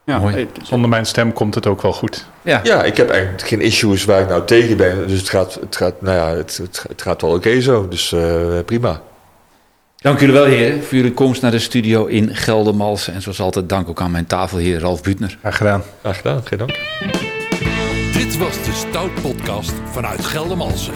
Ja, 0.05 0.19
Mooi. 0.19 0.49
Zonder 0.63 0.89
mijn 0.89 1.07
stem 1.07 1.33
komt 1.33 1.55
het 1.55 1.67
ook 1.67 1.83
wel 1.83 1.93
goed. 1.93 2.27
Ja. 2.43 2.61
ja, 2.63 2.85
ik 2.85 2.97
heb 2.97 3.11
eigenlijk 3.11 3.49
geen 3.49 3.61
issues 3.61 4.05
waar 4.05 4.21
ik 4.21 4.29
nou 4.29 4.45
tegen 4.45 4.77
ben. 4.77 5.07
Dus 5.07 5.19
het 5.19 5.29
gaat, 5.29 5.55
het 5.55 5.77
gaat, 5.77 6.01
nou 6.01 6.17
ja, 6.17 6.37
het, 6.37 6.57
het, 6.57 6.85
het 6.89 7.03
gaat 7.03 7.21
wel 7.21 7.31
oké 7.31 7.49
okay 7.49 7.61
zo. 7.61 7.89
Dus 7.89 8.15
prima. 8.65 9.03
Dank 10.01 10.21
jullie 10.21 10.35
wel, 10.35 10.45
heren, 10.45 10.83
voor 10.83 10.97
jullie 10.97 11.13
komst 11.13 11.43
naar 11.43 11.51
de 11.51 11.59
studio 11.59 12.07
in 12.07 12.37
Geldermalsen. 12.37 13.15
En 13.15 13.23
zoals 13.23 13.41
altijd 13.41 13.69
dank 13.69 13.89
ook 13.89 14.01
aan 14.01 14.11
mijn 14.11 14.27
tafelheer 14.27 14.79
Ralf 14.79 15.03
Butner. 15.03 15.37
Graag 15.41 15.57
gedaan. 15.57 15.83
Graag 16.01 16.17
gedaan, 16.17 16.47
geen 16.47 16.59
dank. 16.59 16.79
Dit 18.13 18.39
was 18.39 18.65
de 18.65 18.73
Stout 18.73 19.23
Podcast 19.23 19.73
vanuit 19.85 20.25
Geldermalsen. 20.25 20.93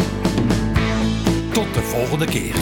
Tot 1.53 1.75
de 1.75 1.81
volgende 1.81 2.27
keer. 2.27 2.55